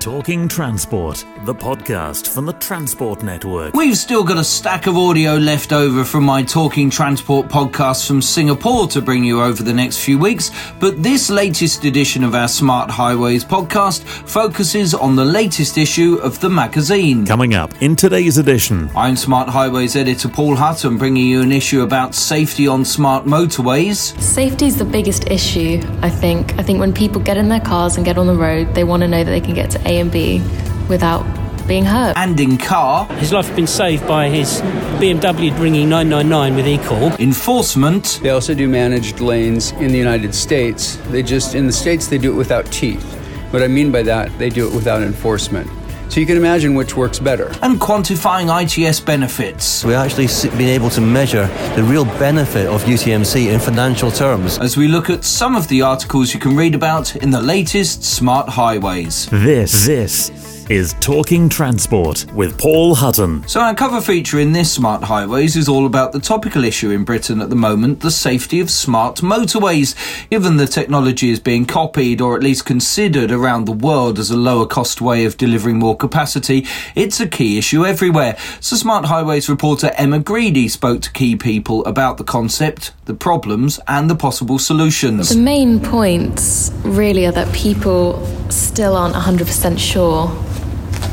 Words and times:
To. 0.00 0.19
Talking 0.20 0.48
Transport, 0.48 1.24
the 1.46 1.54
podcast 1.54 2.28
from 2.28 2.44
the 2.44 2.52
Transport 2.52 3.22
Network. 3.22 3.72
We've 3.72 3.96
still 3.96 4.22
got 4.22 4.36
a 4.36 4.44
stack 4.44 4.86
of 4.86 4.94
audio 4.98 5.36
left 5.36 5.72
over 5.72 6.04
from 6.04 6.24
my 6.24 6.42
Talking 6.42 6.90
Transport 6.90 7.48
podcast 7.48 8.06
from 8.06 8.20
Singapore 8.20 8.86
to 8.88 9.00
bring 9.00 9.24
you 9.24 9.40
over 9.40 9.62
the 9.62 9.72
next 9.72 10.04
few 10.04 10.18
weeks, 10.18 10.50
but 10.78 11.02
this 11.02 11.30
latest 11.30 11.86
edition 11.86 12.22
of 12.22 12.34
our 12.34 12.48
Smart 12.48 12.90
Highways 12.90 13.46
podcast 13.46 14.02
focuses 14.28 14.92
on 14.92 15.16
the 15.16 15.24
latest 15.24 15.78
issue 15.78 16.16
of 16.16 16.38
the 16.40 16.50
magazine. 16.50 17.24
Coming 17.24 17.54
up 17.54 17.72
in 17.80 17.96
today's 17.96 18.36
edition, 18.36 18.90
I'm 18.94 19.16
Smart 19.16 19.48
Highways 19.48 19.96
editor 19.96 20.28
Paul 20.28 20.54
Hutton 20.54 20.98
bringing 20.98 21.28
you 21.28 21.40
an 21.40 21.50
issue 21.50 21.80
about 21.80 22.14
safety 22.14 22.68
on 22.68 22.84
smart 22.84 23.24
motorways. 23.24 24.20
Safety 24.20 24.66
is 24.66 24.76
the 24.76 24.84
biggest 24.84 25.30
issue, 25.30 25.80
I 26.02 26.10
think. 26.10 26.58
I 26.58 26.62
think 26.62 26.78
when 26.78 26.92
people 26.92 27.22
get 27.22 27.38
in 27.38 27.48
their 27.48 27.60
cars 27.60 27.96
and 27.96 28.04
get 28.04 28.18
on 28.18 28.26
the 28.26 28.36
road, 28.36 28.74
they 28.74 28.84
want 28.84 29.00
to 29.00 29.08
know 29.08 29.24
that 29.24 29.30
they 29.30 29.40
can 29.40 29.54
get 29.54 29.70
to 29.70 29.88
A 29.88 29.98
and 29.98 30.09
B 30.10 30.42
without 30.88 31.24
being 31.66 31.84
hurt. 31.84 32.16
And 32.16 32.38
in 32.40 32.58
car, 32.58 33.06
His 33.18 33.32
life 33.32 33.46
has 33.46 33.54
been 33.56 33.66
saved 33.66 34.06
by 34.08 34.28
his 34.28 34.60
BMW 34.98 35.56
ringing 35.60 35.88
999 35.88 36.56
with 36.56 36.66
eCall. 36.66 37.18
enforcement, 37.20 38.18
They 38.22 38.30
also 38.30 38.54
do 38.54 38.68
managed 38.68 39.20
lanes 39.20 39.72
in 39.72 39.88
the 39.92 39.98
United 39.98 40.34
States. 40.34 40.96
They 41.10 41.22
just, 41.22 41.54
in 41.54 41.66
the 41.66 41.72
States, 41.72 42.08
they 42.08 42.18
do 42.18 42.32
it 42.32 42.36
without 42.36 42.66
teeth. 42.72 43.04
What 43.52 43.62
I 43.62 43.68
mean 43.68 43.92
by 43.92 44.02
that, 44.02 44.36
they 44.38 44.48
do 44.48 44.66
it 44.68 44.74
without 44.74 45.02
enforcement. 45.02 45.68
So 46.10 46.18
you 46.20 46.26
can 46.26 46.36
imagine 46.36 46.74
which 46.74 46.96
works 46.96 47.18
better. 47.20 47.52
and 47.62 47.80
quantifying 47.80 48.48
ITS 48.50 48.98
benefits. 49.00 49.84
We're 49.84 49.94
actually 49.96 50.24
s- 50.24 50.46
being 50.56 50.70
able 50.70 50.90
to 50.90 51.00
measure 51.00 51.46
the 51.76 51.82
real 51.84 52.04
benefit 52.18 52.66
of 52.66 52.82
UTMC 52.84 53.48
in 53.52 53.60
financial 53.60 54.10
terms. 54.10 54.58
As 54.58 54.76
we 54.76 54.88
look 54.88 55.08
at 55.08 55.24
some 55.24 55.54
of 55.56 55.68
the 55.68 55.82
articles 55.82 56.34
you 56.34 56.40
can 56.40 56.56
read 56.56 56.74
about 56.74 57.14
in 57.16 57.30
the 57.30 57.40
latest 57.40 58.02
Smart 58.02 58.48
Highways. 58.48 59.26
this, 59.30 59.86
this 59.86 60.30
is 60.70 60.94
Talking 61.00 61.48
Transport 61.48 62.26
with 62.32 62.56
Paul 62.56 62.94
Hutton. 62.94 63.46
So, 63.48 63.60
our 63.60 63.74
cover 63.74 64.00
feature 64.00 64.38
in 64.38 64.52
this 64.52 64.72
Smart 64.72 65.02
Highways 65.02 65.56
is 65.56 65.68
all 65.68 65.84
about 65.84 66.12
the 66.12 66.20
topical 66.20 66.62
issue 66.62 66.90
in 66.90 67.02
Britain 67.02 67.40
at 67.40 67.50
the 67.50 67.56
moment 67.56 68.00
the 68.00 68.10
safety 68.12 68.60
of 68.60 68.70
smart 68.70 69.16
motorways. 69.16 69.96
Given 70.30 70.58
the 70.58 70.68
technology 70.68 71.30
is 71.30 71.40
being 71.40 71.66
copied 71.66 72.20
or 72.20 72.36
at 72.36 72.44
least 72.44 72.66
considered 72.66 73.32
around 73.32 73.64
the 73.64 73.72
world 73.72 74.20
as 74.20 74.30
a 74.30 74.36
lower 74.36 74.64
cost 74.64 75.00
way 75.00 75.24
of 75.24 75.36
delivering 75.36 75.80
more 75.80 75.96
capacity, 75.96 76.64
it's 76.94 77.18
a 77.18 77.26
key 77.26 77.58
issue 77.58 77.84
everywhere. 77.84 78.38
So, 78.60 78.76
Smart 78.76 79.06
Highways 79.06 79.48
reporter 79.48 79.90
Emma 79.96 80.20
Greedy 80.20 80.68
spoke 80.68 81.02
to 81.02 81.10
key 81.10 81.34
people 81.34 81.84
about 81.84 82.16
the 82.16 82.24
concept, 82.24 82.92
the 83.06 83.14
problems, 83.14 83.80
and 83.88 84.08
the 84.08 84.14
possible 84.14 84.60
solutions. 84.60 85.30
The 85.30 85.40
main 85.40 85.80
points 85.80 86.70
really 86.84 87.26
are 87.26 87.32
that 87.32 87.52
people 87.52 88.24
still 88.52 88.96
aren't 88.96 89.16
100% 89.16 89.76
sure 89.76 90.28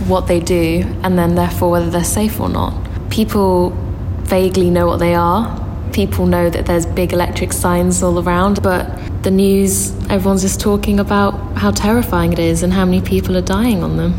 what 0.08 0.28
they 0.28 0.40
do 0.40 0.84
and 1.04 1.18
then 1.18 1.36
therefore 1.36 1.72
whether 1.72 1.90
they're 1.90 2.04
safe 2.04 2.40
or 2.40 2.50
not. 2.50 2.74
People 3.10 3.72
vaguely 4.24 4.70
know 4.70 4.86
what 4.88 4.98
they 4.98 5.16
are. 5.16 5.64
People 5.94 6.26
know 6.26 6.50
that 6.50 6.66
there's 6.66 6.86
big 6.86 7.14
electric 7.14 7.54
signs 7.54 8.04
all 8.04 8.20
around, 8.22 8.62
but 8.62 8.88
the 9.28 9.32
news, 9.32 9.92
everyone's 10.10 10.42
just 10.42 10.62
talking 10.62 11.02
about 11.02 11.34
how 11.58 11.70
terrifying 11.70 12.32
it 12.32 12.40
is 12.40 12.64
and 12.64 12.72
how 12.72 12.86
many 12.86 13.02
people 13.02 13.36
are 13.36 13.42
dying 13.42 13.84
on 13.84 13.98
them. 13.98 14.14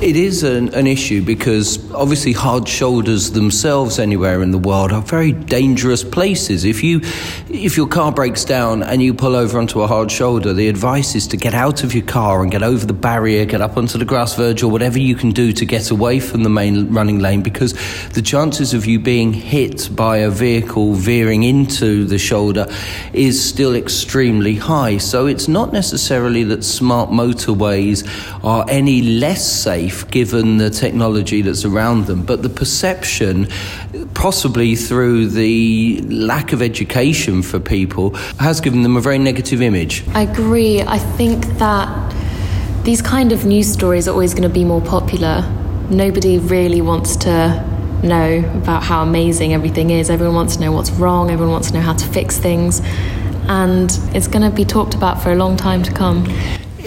It 0.00 0.14
is 0.14 0.44
an, 0.44 0.72
an 0.74 0.86
issue 0.86 1.22
because 1.22 1.92
obviously 1.92 2.32
hard 2.32 2.68
shoulders 2.68 3.32
themselves 3.32 3.98
anywhere 3.98 4.42
in 4.42 4.52
the 4.52 4.58
world 4.58 4.92
are 4.92 5.02
very 5.02 5.32
dangerous 5.32 6.04
places. 6.04 6.64
If 6.64 6.84
you 6.84 7.00
if 7.48 7.76
your 7.76 7.88
car 7.88 8.12
breaks 8.12 8.44
down 8.44 8.84
and 8.84 9.02
you 9.02 9.12
pull 9.12 9.34
over 9.34 9.58
onto 9.58 9.82
a 9.82 9.88
hard 9.88 10.12
shoulder, 10.12 10.52
the 10.52 10.68
advice 10.68 11.16
is 11.16 11.26
to 11.28 11.36
get 11.36 11.52
out 11.52 11.82
of 11.82 11.94
your 11.94 12.04
car 12.04 12.42
and 12.42 12.52
get 12.52 12.62
over 12.62 12.86
the 12.86 12.92
barrier, 12.92 13.44
get 13.44 13.60
up 13.60 13.76
onto 13.76 13.98
the 13.98 14.04
grass 14.04 14.36
verge 14.36 14.62
or 14.62 14.70
whatever 14.70 15.00
you 15.00 15.16
can 15.16 15.32
do 15.32 15.52
to 15.52 15.64
get 15.64 15.90
away 15.90 16.20
from 16.20 16.44
the 16.44 16.50
main 16.50 16.94
running 16.94 17.18
lane 17.18 17.42
because 17.42 17.72
the 18.10 18.22
chances 18.22 18.74
of 18.74 18.86
you 18.86 19.00
being 19.00 19.32
hit 19.32 19.88
by 19.96 20.18
a 20.18 20.30
vehicle 20.30 20.94
veering 20.94 21.42
into 21.42 22.04
the 22.04 22.18
shoulder 22.18 22.68
is 23.12 23.44
still 23.44 23.74
extremely 23.74 24.47
high. 24.56 24.98
So 24.98 25.26
it's 25.26 25.48
not 25.48 25.72
necessarily 25.72 26.44
that 26.44 26.64
smart 26.64 27.10
motorways 27.10 28.04
are 28.44 28.64
any 28.68 29.02
less 29.02 29.46
safe 29.46 30.08
given 30.10 30.58
the 30.58 30.70
technology 30.70 31.42
that's 31.42 31.64
around 31.64 32.06
them, 32.06 32.22
but 32.22 32.42
the 32.42 32.48
perception, 32.48 33.48
possibly 34.14 34.74
through 34.76 35.28
the 35.28 36.00
lack 36.08 36.52
of 36.52 36.62
education 36.62 37.42
for 37.42 37.60
people, 37.60 38.14
has 38.40 38.60
given 38.60 38.82
them 38.82 38.96
a 38.96 39.00
very 39.00 39.18
negative 39.18 39.62
image. 39.62 40.06
I 40.10 40.22
agree. 40.22 40.82
I 40.82 40.98
think 40.98 41.44
that 41.58 42.14
these 42.84 43.02
kind 43.02 43.32
of 43.32 43.44
news 43.44 43.70
stories 43.70 44.08
are 44.08 44.12
always 44.12 44.32
going 44.32 44.48
to 44.48 44.54
be 44.54 44.64
more 44.64 44.80
popular. 44.80 45.42
Nobody 45.90 46.38
really 46.38 46.80
wants 46.80 47.16
to 47.16 47.78
know 48.02 48.38
about 48.54 48.82
how 48.82 49.02
amazing 49.02 49.52
everything 49.54 49.90
is. 49.90 50.10
Everyone 50.10 50.36
wants 50.36 50.56
to 50.56 50.62
know 50.62 50.72
what's 50.72 50.90
wrong, 50.90 51.30
everyone 51.30 51.52
wants 51.52 51.68
to 51.68 51.74
know 51.74 51.80
how 51.80 51.94
to 51.94 52.06
fix 52.06 52.38
things. 52.38 52.80
And 53.48 53.90
it's 54.14 54.28
going 54.28 54.48
to 54.48 54.54
be 54.54 54.64
talked 54.64 54.94
about 54.94 55.22
for 55.22 55.32
a 55.32 55.36
long 55.36 55.56
time 55.56 55.82
to 55.82 55.92
come. 55.92 56.26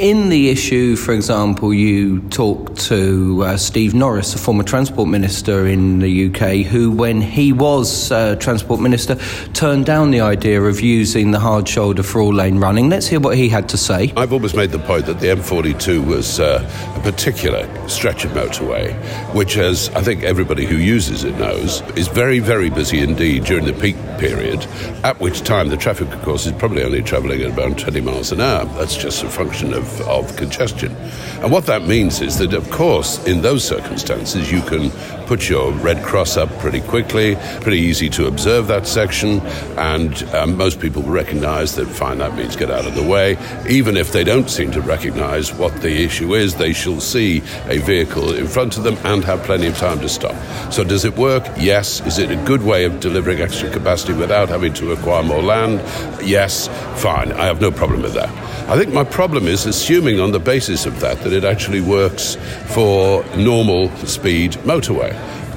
In 0.01 0.29
the 0.29 0.49
issue, 0.49 0.95
for 0.95 1.13
example, 1.13 1.71
you 1.71 2.21
talked 2.29 2.79
to 2.87 3.43
uh, 3.43 3.55
Steve 3.55 3.93
Norris, 3.93 4.33
a 4.33 4.39
former 4.39 4.63
transport 4.63 5.07
minister 5.07 5.67
in 5.67 5.99
the 5.99 6.25
UK, 6.25 6.65
who, 6.65 6.89
when 6.89 7.21
he 7.21 7.53
was 7.53 8.11
uh, 8.11 8.35
transport 8.37 8.81
minister, 8.81 9.13
turned 9.53 9.85
down 9.85 10.09
the 10.09 10.21
idea 10.21 10.59
of 10.59 10.81
using 10.81 11.29
the 11.29 11.39
hard 11.39 11.69
shoulder 11.69 12.01
for 12.01 12.19
all 12.19 12.33
lane 12.33 12.57
running. 12.57 12.89
Let's 12.89 13.05
hear 13.05 13.19
what 13.19 13.37
he 13.37 13.47
had 13.47 13.69
to 13.69 13.77
say. 13.77 14.11
I've 14.17 14.33
always 14.33 14.55
made 14.55 14.71
the 14.71 14.79
point 14.79 15.05
that 15.05 15.19
the 15.19 15.27
M42 15.27 16.03
was 16.03 16.39
uh, 16.39 16.67
a 16.95 16.99
particular 17.01 17.69
stretch 17.87 18.25
of 18.25 18.31
motorway, 18.31 18.95
which, 19.35 19.55
as 19.55 19.89
I 19.89 20.01
think 20.01 20.23
everybody 20.23 20.65
who 20.65 20.77
uses 20.77 21.23
it 21.25 21.37
knows, 21.37 21.81
is 21.95 22.07
very, 22.07 22.39
very 22.39 22.71
busy 22.71 23.01
indeed 23.01 23.43
during 23.43 23.65
the 23.65 23.73
peak 23.73 23.97
period, 24.17 24.65
at 25.03 25.19
which 25.19 25.41
time 25.41 25.69
the 25.69 25.77
traffic, 25.77 26.11
of 26.11 26.23
course, 26.23 26.47
is 26.47 26.53
probably 26.53 26.83
only 26.83 27.03
travelling 27.03 27.41
at 27.43 27.51
about 27.51 27.77
20 27.77 28.01
miles 28.01 28.31
an 28.31 28.41
hour. 28.41 28.65
That's 28.79 28.97
just 28.97 29.23
a 29.23 29.29
function 29.29 29.75
of, 29.75 29.90
of 30.01 30.35
congestion. 30.37 30.95
And 31.41 31.51
what 31.51 31.65
that 31.65 31.87
means 31.87 32.21
is 32.21 32.37
that, 32.37 32.53
of 32.53 32.69
course, 32.69 33.23
in 33.25 33.41
those 33.41 33.63
circumstances, 33.63 34.51
you 34.51 34.61
can 34.61 34.91
put 35.31 35.47
your 35.47 35.71
red 35.75 36.03
cross 36.03 36.35
up 36.35 36.49
pretty 36.59 36.81
quickly, 36.81 37.37
pretty 37.61 37.77
easy 37.77 38.09
to 38.09 38.27
observe 38.27 38.67
that 38.67 38.85
section, 38.85 39.39
and 39.77 40.23
um, 40.33 40.57
most 40.57 40.77
people 40.81 41.01
will 41.01 41.13
recognise 41.13 41.73
that 41.73 41.85
fine, 41.85 42.17
that 42.17 42.35
means 42.35 42.57
get 42.57 42.69
out 42.69 42.85
of 42.85 42.95
the 42.95 43.01
way. 43.01 43.37
Even 43.69 43.95
if 43.95 44.11
they 44.11 44.25
don't 44.25 44.49
seem 44.49 44.69
to 44.71 44.81
recognise 44.81 45.53
what 45.53 45.73
the 45.81 46.03
issue 46.03 46.35
is, 46.35 46.55
they 46.55 46.73
shall 46.73 46.99
see 46.99 47.37
a 47.69 47.77
vehicle 47.77 48.33
in 48.35 48.45
front 48.45 48.75
of 48.75 48.83
them 48.83 48.97
and 49.05 49.23
have 49.23 49.41
plenty 49.43 49.67
of 49.67 49.77
time 49.77 50.01
to 50.01 50.09
stop. 50.09 50.35
So, 50.69 50.83
does 50.83 51.05
it 51.05 51.15
work? 51.15 51.47
Yes. 51.57 52.05
Is 52.05 52.19
it 52.19 52.29
a 52.29 52.35
good 52.43 52.63
way 52.63 52.83
of 52.83 52.99
delivering 52.99 53.39
extra 53.39 53.69
capacity 53.69 54.11
without 54.11 54.49
having 54.49 54.73
to 54.73 54.91
acquire 54.91 55.23
more 55.23 55.41
land? 55.41 55.79
Yes. 56.21 56.67
Fine. 57.01 57.31
I 57.31 57.45
have 57.45 57.61
no 57.61 57.71
problem 57.71 58.01
with 58.01 58.15
that. 58.15 58.29
I 58.69 58.77
think 58.77 58.93
my 58.93 59.03
problem 59.03 59.47
is 59.47 59.65
assuming 59.65 60.19
on 60.19 60.31
the 60.31 60.39
basis 60.39 60.85
of 60.85 60.99
that 60.99 61.21
that 61.23 61.33
it 61.33 61.43
actually 61.43 61.81
works 61.81 62.35
for 62.67 63.25
normal 63.35 63.89
speed 64.05 64.53
motorway. 64.63 65.11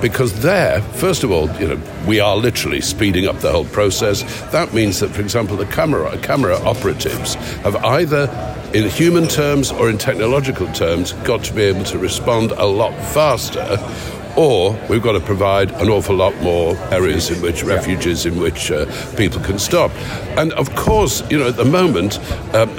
Because 0.04 0.42
there, 0.42 0.82
first 0.82 1.24
of 1.24 1.30
all, 1.30 1.50
you 1.52 1.66
know, 1.66 1.80
we 2.06 2.20
are 2.20 2.36
literally 2.36 2.82
speeding 2.82 3.26
up 3.26 3.38
the 3.38 3.50
whole 3.50 3.64
process. 3.64 4.22
That 4.52 4.74
means 4.74 5.00
that, 5.00 5.08
for 5.08 5.22
example, 5.22 5.56
the 5.56 5.64
camera 5.64 6.18
camera 6.18 6.56
operatives 6.58 7.36
have 7.64 7.74
either 7.76 8.28
in 8.74 8.86
human 8.90 9.26
terms 9.26 9.72
or 9.72 9.88
in 9.88 9.96
technological 9.96 10.70
terms 10.74 11.14
got 11.24 11.42
to 11.44 11.54
be 11.54 11.62
able 11.62 11.84
to 11.84 11.96
respond 11.96 12.50
a 12.52 12.66
lot 12.66 12.92
faster 13.14 13.78
or 14.36 14.78
we've 14.88 15.02
got 15.02 15.12
to 15.12 15.20
provide 15.20 15.70
an 15.72 15.88
awful 15.88 16.14
lot 16.14 16.34
more 16.42 16.76
areas 16.92 17.30
in 17.30 17.40
which 17.40 17.62
refuges 17.62 18.26
in 18.26 18.38
which 18.40 18.70
uh, 18.70 18.86
people 19.16 19.40
can 19.40 19.58
stop. 19.58 19.90
And 20.36 20.52
of 20.54 20.74
course, 20.74 21.22
you 21.30 21.38
know, 21.38 21.48
at 21.48 21.56
the 21.56 21.64
moment, 21.64 22.18
um, 22.54 22.70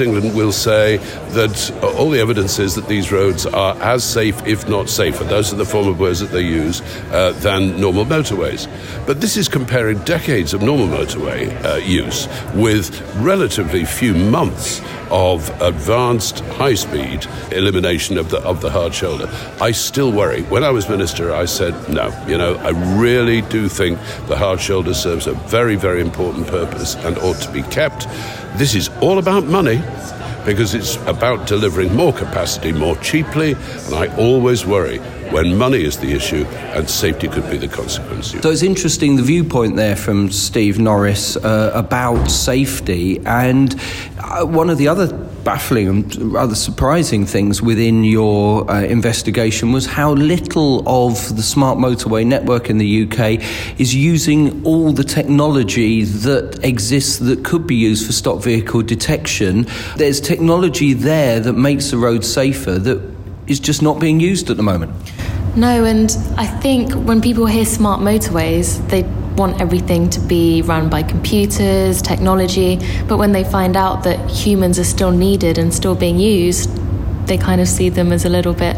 England 0.00 0.34
will 0.34 0.52
say 0.52 0.96
that 1.30 1.70
uh, 1.82 1.96
all 1.96 2.10
the 2.10 2.20
evidence 2.20 2.58
is 2.58 2.74
that 2.74 2.86
these 2.88 3.12
roads 3.12 3.46
are 3.46 3.76
as 3.82 4.04
safe, 4.04 4.46
if 4.46 4.68
not 4.68 4.88
safer. 4.88 5.24
Those 5.24 5.52
are 5.52 5.56
the 5.56 5.64
form 5.64 5.88
of 5.88 6.00
words 6.00 6.20
that 6.20 6.30
they 6.30 6.42
use 6.42 6.80
uh, 7.12 7.32
than 7.38 7.80
normal 7.80 8.04
motorways. 8.04 8.68
But 9.06 9.20
this 9.20 9.36
is 9.36 9.48
comparing 9.48 9.98
decades 10.04 10.54
of 10.54 10.62
normal 10.62 10.88
motorway 10.88 11.52
uh, 11.64 11.76
use 11.76 12.28
with 12.54 13.00
relatively 13.16 13.84
few 13.84 14.14
months 14.14 14.80
of 15.10 15.48
advanced 15.60 16.40
high-speed 16.40 17.26
elimination 17.52 18.18
of 18.18 18.30
the 18.30 18.38
of 18.42 18.60
the 18.60 18.70
hard 18.70 18.94
shoulder. 18.94 19.28
I 19.60 19.72
still 19.72 20.12
worry. 20.12 20.42
When 20.42 20.64
I 20.64 20.70
was 20.70 20.88
minister, 20.88 21.32
I 21.32 21.46
said 21.46 21.74
no. 21.88 22.08
You 22.26 22.38
know, 22.38 22.54
I 22.56 22.70
really 23.00 23.42
do 23.42 23.68
think 23.68 23.98
the 24.28 24.36
hard 24.36 24.60
shoulder 24.60 24.94
serves 24.94 25.26
a 25.26 25.34
very 25.34 25.76
very 25.76 26.00
important 26.00 26.46
purpose 26.46 26.94
and 26.96 27.18
ought 27.18 27.40
to 27.42 27.52
be 27.52 27.62
kept. 27.64 28.06
This 28.58 28.74
is 28.74 28.88
all 29.00 29.18
about 29.18 29.44
money. 29.44 29.82
Because 30.46 30.74
it's 30.74 30.96
about 31.06 31.46
delivering 31.46 31.94
more 31.94 32.14
capacity 32.14 32.72
more 32.72 32.96
cheaply, 32.96 33.52
and 33.52 33.94
I 33.94 34.06
always 34.16 34.64
worry 34.64 34.96
when 35.30 35.54
money 35.56 35.84
is 35.84 35.98
the 35.98 36.12
issue 36.12 36.46
and 36.74 36.88
safety 36.88 37.28
could 37.28 37.48
be 37.50 37.58
the 37.58 37.68
consequence. 37.68 38.30
So 38.40 38.50
it's 38.50 38.62
interesting 38.62 39.16
the 39.16 39.22
viewpoint 39.22 39.76
there 39.76 39.96
from 39.96 40.30
Steve 40.30 40.78
Norris 40.78 41.36
uh, 41.36 41.72
about 41.74 42.30
safety, 42.30 43.20
and 43.26 43.78
one 44.38 44.70
of 44.70 44.78
the 44.78 44.86
other 44.86 45.12
baffling 45.44 45.88
and 45.88 46.32
rather 46.32 46.54
surprising 46.54 47.26
things 47.26 47.60
within 47.60 48.04
your 48.04 48.70
uh, 48.70 48.82
investigation 48.82 49.72
was 49.72 49.86
how 49.86 50.12
little 50.12 50.88
of 50.88 51.36
the 51.36 51.42
smart 51.42 51.78
motorway 51.78 52.24
network 52.24 52.70
in 52.70 52.78
the 52.78 53.02
UK 53.04 53.42
is 53.80 53.94
using 53.94 54.64
all 54.64 54.92
the 54.92 55.02
technology 55.02 56.04
that 56.04 56.60
exists 56.62 57.18
that 57.18 57.44
could 57.44 57.66
be 57.66 57.74
used 57.74 58.06
for 58.06 58.12
stop 58.12 58.42
vehicle 58.42 58.82
detection. 58.82 59.66
There's 59.96 60.20
technology 60.20 60.92
there 60.92 61.40
that 61.40 61.54
makes 61.54 61.90
the 61.90 61.98
road 61.98 62.24
safer 62.24 62.78
that 62.78 63.02
is 63.46 63.58
just 63.58 63.82
not 63.82 63.98
being 63.98 64.20
used 64.20 64.48
at 64.50 64.56
the 64.56 64.62
moment. 64.62 64.92
No, 65.56 65.84
and 65.84 66.16
I 66.36 66.46
think 66.46 66.92
when 66.92 67.20
people 67.20 67.46
hear 67.46 67.64
smart 67.64 68.00
motorways, 68.00 68.86
they 68.88 69.02
want 69.40 69.60
everything 69.60 70.08
to 70.10 70.20
be 70.20 70.62
run 70.62 70.88
by 70.88 71.02
computers, 71.02 72.02
technology, 72.02 72.78
but 73.08 73.16
when 73.16 73.32
they 73.32 73.42
find 73.42 73.74
out 73.76 74.04
that 74.04 74.18
humans 74.30 74.78
are 74.78 74.90
still 74.96 75.10
needed 75.10 75.58
and 75.58 75.74
still 75.74 75.96
being 75.96 76.18
used, 76.18 76.70
they 77.26 77.38
kind 77.38 77.60
of 77.60 77.66
see 77.66 77.88
them 77.88 78.12
as 78.12 78.24
a 78.24 78.28
little 78.28 78.54
bit 78.54 78.76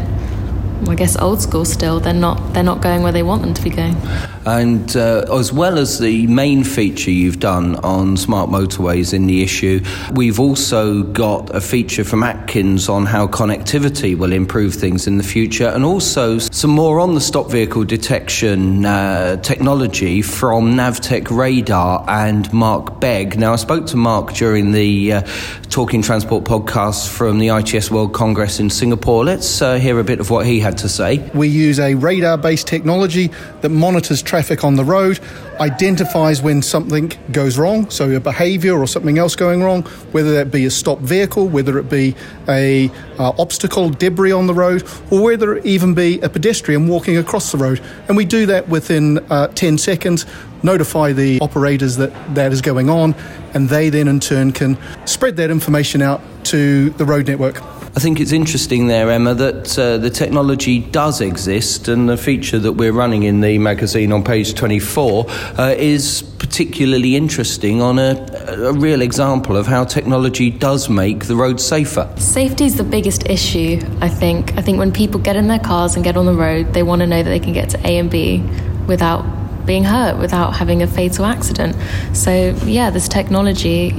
I 0.89 0.95
guess 0.95 1.15
old 1.15 1.41
school 1.41 1.65
still. 1.65 1.99
They're 1.99 2.13
not 2.13 2.53
they're 2.53 2.63
not 2.63 2.81
going 2.81 3.03
where 3.03 3.11
they 3.11 3.23
want 3.23 3.41
them 3.41 3.53
to 3.53 3.61
be 3.61 3.69
going. 3.69 3.95
And 4.45 4.95
uh, 4.95 5.25
as 5.31 5.53
well 5.53 5.77
as 5.77 5.99
the 5.99 6.27
main 6.27 6.63
feature 6.63 7.11
you've 7.11 7.39
done 7.39 7.77
on 7.77 8.17
smart 8.17 8.49
motorways 8.49 9.13
in 9.13 9.25
the 9.27 9.41
issue, 9.41 9.83
we've 10.13 10.39
also 10.39 11.03
got 11.03 11.55
a 11.55 11.61
feature 11.61 12.03
from 12.03 12.23
Atkins 12.23 12.89
on 12.89 13.05
how 13.05 13.27
connectivity 13.27 14.17
will 14.17 14.33
improve 14.33 14.73
things 14.73 15.07
in 15.07 15.17
the 15.17 15.23
future, 15.23 15.67
and 15.67 15.85
also 15.85 16.37
some 16.39 16.71
more 16.71 16.99
on 16.99 17.15
the 17.15 17.21
stop 17.21 17.49
vehicle 17.49 17.83
detection 17.83 18.85
uh, 18.85 19.37
technology 19.37 20.21
from 20.21 20.73
Navtech 20.73 21.29
Radar 21.29 22.03
and 22.07 22.51
Mark 22.51 22.99
Begg. 22.99 23.37
Now, 23.39 23.53
I 23.53 23.57
spoke 23.57 23.87
to 23.87 23.97
Mark 23.97 24.33
during 24.33 24.71
the 24.71 25.13
uh, 25.13 25.21
Talking 25.69 26.01
Transport 26.01 26.43
podcast 26.43 27.09
from 27.09 27.39
the 27.39 27.49
ITS 27.49 27.89
World 27.91 28.13
Congress 28.13 28.59
in 28.59 28.69
Singapore. 28.69 29.23
Let's 29.23 29.61
uh, 29.61 29.75
hear 29.75 29.99
a 29.99 30.03
bit 30.03 30.19
of 30.19 30.29
what 30.29 30.45
he 30.45 30.59
had 30.59 30.77
to 30.79 30.89
say. 30.89 31.17
We 31.33 31.47
use 31.47 31.79
a 31.79 31.95
radar 31.95 32.37
based 32.37 32.67
technology 32.67 33.31
that 33.61 33.69
monitors 33.69 34.21
traffic 34.33 34.63
on 34.63 34.75
the 34.75 34.83
road, 34.83 35.19
identifies 35.59 36.41
when 36.41 36.59
something 36.59 37.11
goes 37.31 37.55
wrong, 37.55 37.87
so 37.91 38.09
a 38.15 38.19
behaviour 38.19 38.75
or 38.79 38.87
something 38.87 39.19
else 39.19 39.35
going 39.35 39.61
wrong, 39.61 39.83
whether 40.11 40.33
that 40.33 40.49
be 40.49 40.65
a 40.65 40.71
stopped 40.71 41.03
vehicle, 41.03 41.47
whether 41.47 41.77
it 41.77 41.87
be 41.87 42.15
a 42.47 42.89
uh, 43.19 43.31
obstacle, 43.37 43.91
debris 43.91 44.31
on 44.31 44.47
the 44.47 44.53
road, 44.55 44.81
or 45.11 45.21
whether 45.21 45.57
it 45.57 45.63
even 45.67 45.93
be 45.93 46.19
a 46.21 46.29
pedestrian 46.29 46.87
walking 46.87 47.15
across 47.15 47.51
the 47.51 47.59
road. 47.59 47.79
And 48.07 48.17
we 48.17 48.25
do 48.25 48.47
that 48.47 48.67
within 48.67 49.19
uh, 49.29 49.49
10 49.49 49.77
seconds, 49.77 50.25
notify 50.63 51.11
the 51.11 51.39
operators 51.39 51.97
that 51.97 52.11
that 52.33 52.51
is 52.51 52.59
going 52.59 52.89
on, 52.89 53.13
and 53.53 53.69
they 53.69 53.89
then 53.89 54.07
in 54.07 54.19
turn 54.19 54.51
can 54.51 54.79
spread 55.05 55.35
that 55.35 55.51
information 55.51 56.01
out 56.01 56.21
to 56.45 56.89
the 56.97 57.05
road 57.05 57.27
network. 57.27 57.61
I 57.95 57.99
think 57.99 58.19
it's 58.19 58.31
interesting 58.31 58.87
there, 58.87 59.11
Emma, 59.11 59.35
that 59.35 59.77
uh, 59.77 59.99
the 59.99 60.09
technology 60.09 60.79
does 60.79 61.21
exist, 61.21 61.87
and 61.87 62.09
the 62.09 62.17
feature 62.17 62.57
that 62.57 62.71
we're 62.71 62.91
running 62.91 63.21
in 63.21 63.41
the 63.41 63.59
magazine 63.59 64.11
on 64.11 64.23
page 64.23 64.55
24 64.55 65.25
uh, 65.29 65.75
is 65.77 66.23
particularly 66.39 67.15
interesting 67.15 67.83
on 67.83 67.99
a, 67.99 68.25
a, 68.47 68.73
real 68.73 69.03
example 69.03 69.55
of 69.55 69.67
how 69.67 69.83
technology 69.83 70.49
does 70.49 70.89
make 70.89 71.25
the 71.25 71.35
road 71.35 71.61
safer. 71.61 72.11
Safety 72.17 72.65
is 72.65 72.77
the 72.77 72.83
biggest 72.83 73.29
issue, 73.29 73.79
I 74.01 74.09
think. 74.09 74.57
I 74.57 74.61
think 74.63 74.79
when 74.79 74.91
people 74.91 75.19
get 75.19 75.35
in 75.35 75.47
their 75.47 75.59
cars 75.59 75.93
and 75.93 76.03
get 76.03 76.17
on 76.17 76.25
the 76.25 76.33
road, 76.33 76.73
they 76.73 76.81
want 76.81 77.01
to 77.01 77.07
know 77.07 77.21
that 77.21 77.29
they 77.29 77.39
can 77.39 77.53
get 77.53 77.69
to 77.69 77.87
A 77.87 77.99
and 77.99 78.09
B 78.09 78.39
without 78.87 79.21
being 79.67 79.83
hurt, 79.83 80.17
without 80.17 80.55
having 80.55 80.81
a 80.81 80.87
fatal 80.87 81.25
accident. 81.25 81.75
So, 82.15 82.55
yeah, 82.65 82.89
this 82.89 83.07
technology 83.07 83.91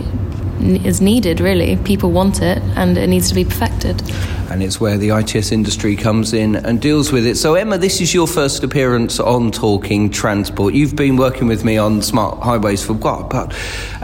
is 0.61 1.01
needed, 1.01 1.41
really. 1.41 1.77
People 1.77 2.11
want 2.11 2.43
it 2.43 2.63
and 2.77 2.97
it 2.97 3.09
needs 3.09 3.29
to 3.29 3.35
be 3.35 3.45
perfected. 3.45 4.03
And 4.51 4.63
it's 4.63 4.81
where 4.81 4.97
the 4.97 5.11
ITS 5.11 5.51
industry 5.53 5.97
comes 5.97 6.33
in 6.33 6.57
and 6.57 6.81
deals 6.81 7.11
with 7.11 7.27
it. 7.27 7.37
So, 7.37 7.55
Emma, 7.55 7.77
this 7.79 8.01
is 8.01 8.15
your 8.15 8.27
first 8.27 8.63
appearance 8.63 9.19
on 9.19 9.51
Talking 9.51 10.11
Transport. 10.11 10.75
You've 10.75 10.95
been 10.95 11.17
working 11.17 11.49
with 11.49 11.65
me 11.65 11.77
on 11.77 12.03
smart 12.03 12.41
highways 12.41 12.85
for 12.85 12.93
what, 12.93 13.21
about 13.23 13.55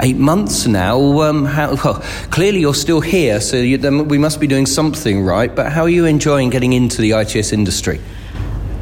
eight 0.01 0.17
months 0.17 0.67
now. 0.67 1.21
Um, 1.21 1.45
how, 1.45 1.77
well, 1.85 2.03
clearly 2.31 2.61
you're 2.61 2.75
still 2.75 3.01
here, 3.01 3.41
so 3.41 3.57
you, 3.57 4.03
we 4.05 4.19
must 4.19 4.41
be 4.41 4.47
doing 4.47 4.67
something 4.67 5.23
right. 5.23 5.55
But 5.55 5.71
how 5.71 5.83
are 5.83 5.89
you 5.89 6.07
enjoying 6.07 6.51
getting 6.51 6.73
into 6.73 7.01
the 7.01 7.13
ITS 7.13 7.53
industry? 7.53 8.01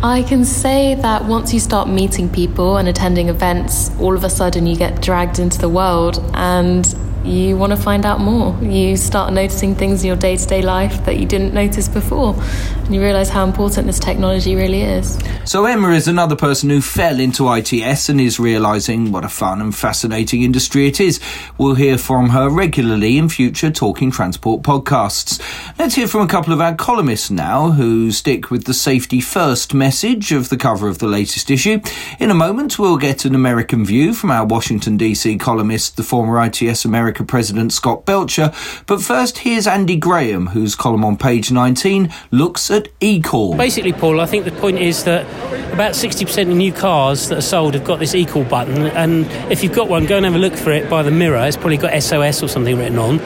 I 0.02 0.22
can 0.22 0.44
say 0.44 0.94
that 0.94 1.24
once 1.24 1.52
you 1.52 1.58
start 1.58 1.88
meeting 1.88 2.28
people 2.28 2.76
and 2.76 2.88
attending 2.88 3.28
events, 3.28 3.90
all 3.98 4.14
of 4.14 4.22
a 4.22 4.30
sudden 4.30 4.64
you 4.64 4.76
get 4.76 5.02
dragged 5.02 5.40
into 5.40 5.58
the 5.58 5.68
world 5.68 6.22
and 6.34 6.86
you 7.24 7.56
want 7.56 7.70
to 7.70 7.76
find 7.76 8.06
out 8.06 8.20
more. 8.20 8.56
You 8.62 8.96
start 8.96 9.32
noticing 9.32 9.74
things 9.74 10.02
in 10.02 10.08
your 10.08 10.16
day 10.16 10.36
to 10.36 10.46
day 10.46 10.62
life 10.62 11.04
that 11.04 11.18
you 11.18 11.26
didn't 11.26 11.52
notice 11.52 11.88
before, 11.88 12.34
and 12.38 12.94
you 12.94 13.00
realize 13.00 13.28
how 13.28 13.44
important 13.44 13.86
this 13.86 13.98
technology 13.98 14.54
really 14.54 14.82
is. 14.82 15.18
So, 15.44 15.64
Emma 15.66 15.90
is 15.90 16.08
another 16.08 16.36
person 16.36 16.70
who 16.70 16.80
fell 16.80 17.20
into 17.20 17.52
ITS 17.52 18.08
and 18.08 18.20
is 18.20 18.38
realizing 18.38 19.12
what 19.12 19.24
a 19.24 19.28
fun 19.28 19.60
and 19.60 19.74
fascinating 19.74 20.42
industry 20.42 20.86
it 20.86 21.00
is. 21.00 21.20
We'll 21.58 21.74
hear 21.74 21.98
from 21.98 22.30
her 22.30 22.48
regularly 22.48 23.18
in 23.18 23.28
future 23.28 23.70
Talking 23.70 24.10
Transport 24.10 24.62
podcasts. 24.62 25.40
Let's 25.78 25.94
hear 25.94 26.06
from 26.08 26.22
a 26.22 26.28
couple 26.28 26.52
of 26.52 26.60
our 26.60 26.74
columnists 26.74 27.30
now 27.30 27.72
who 27.72 28.10
stick 28.10 28.50
with 28.50 28.64
the 28.64 28.74
safety 28.74 29.20
first 29.20 29.74
message 29.74 30.32
of 30.32 30.48
the 30.48 30.56
cover 30.56 30.88
of 30.88 30.98
the 30.98 31.06
latest 31.06 31.50
issue. 31.50 31.80
In 32.18 32.30
a 32.30 32.34
moment, 32.34 32.78
we'll 32.78 32.96
get 32.96 33.24
an 33.24 33.34
American 33.34 33.84
view 33.84 34.14
from 34.14 34.30
our 34.30 34.46
Washington 34.46 34.96
DC 34.96 35.38
columnist, 35.40 35.96
the 35.96 36.02
former 36.02 36.42
ITS 36.44 36.84
American 36.84 37.07
America 37.08 37.24
President 37.24 37.72
Scott 37.72 38.04
Belcher. 38.04 38.52
But 38.84 39.00
first, 39.00 39.38
here's 39.38 39.66
Andy 39.66 39.96
Graham, 39.96 40.48
whose 40.48 40.74
column 40.74 41.06
on 41.06 41.16
page 41.16 41.50
19 41.50 42.12
looks 42.30 42.70
at 42.70 42.88
eCall. 43.00 43.56
Basically, 43.56 43.94
Paul, 43.94 44.20
I 44.20 44.26
think 44.26 44.44
the 44.44 44.52
point 44.52 44.76
is 44.76 45.04
that 45.04 45.24
about 45.72 45.92
60% 45.92 46.50
of 46.50 46.54
new 46.54 46.70
cars 46.70 47.30
that 47.30 47.38
are 47.38 47.40
sold 47.40 47.72
have 47.72 47.84
got 47.84 47.98
this 47.98 48.14
eCall 48.14 48.46
button, 48.46 48.88
and 48.88 49.24
if 49.50 49.62
you've 49.62 49.74
got 49.74 49.88
one, 49.88 50.04
go 50.04 50.18
and 50.18 50.26
have 50.26 50.34
a 50.34 50.38
look 50.38 50.54
for 50.54 50.70
it 50.70 50.90
by 50.90 51.02
the 51.02 51.10
mirror. 51.10 51.38
It's 51.46 51.56
probably 51.56 51.78
got 51.78 51.98
SOS 52.02 52.42
or 52.42 52.48
something 52.48 52.76
written 52.76 52.98
on. 52.98 53.16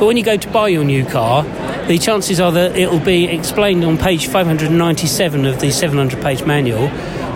But 0.00 0.06
when 0.06 0.16
you 0.16 0.24
go 0.24 0.36
to 0.36 0.48
buy 0.50 0.66
your 0.66 0.82
new 0.82 1.04
car, 1.04 1.44
the 1.86 1.96
chances 1.96 2.40
are 2.40 2.50
that 2.50 2.76
it'll 2.76 2.98
be 2.98 3.26
explained 3.26 3.84
on 3.84 3.98
page 3.98 4.26
597 4.26 5.46
of 5.46 5.60
the 5.60 5.70
700 5.70 6.20
page 6.20 6.44
manual, 6.44 6.88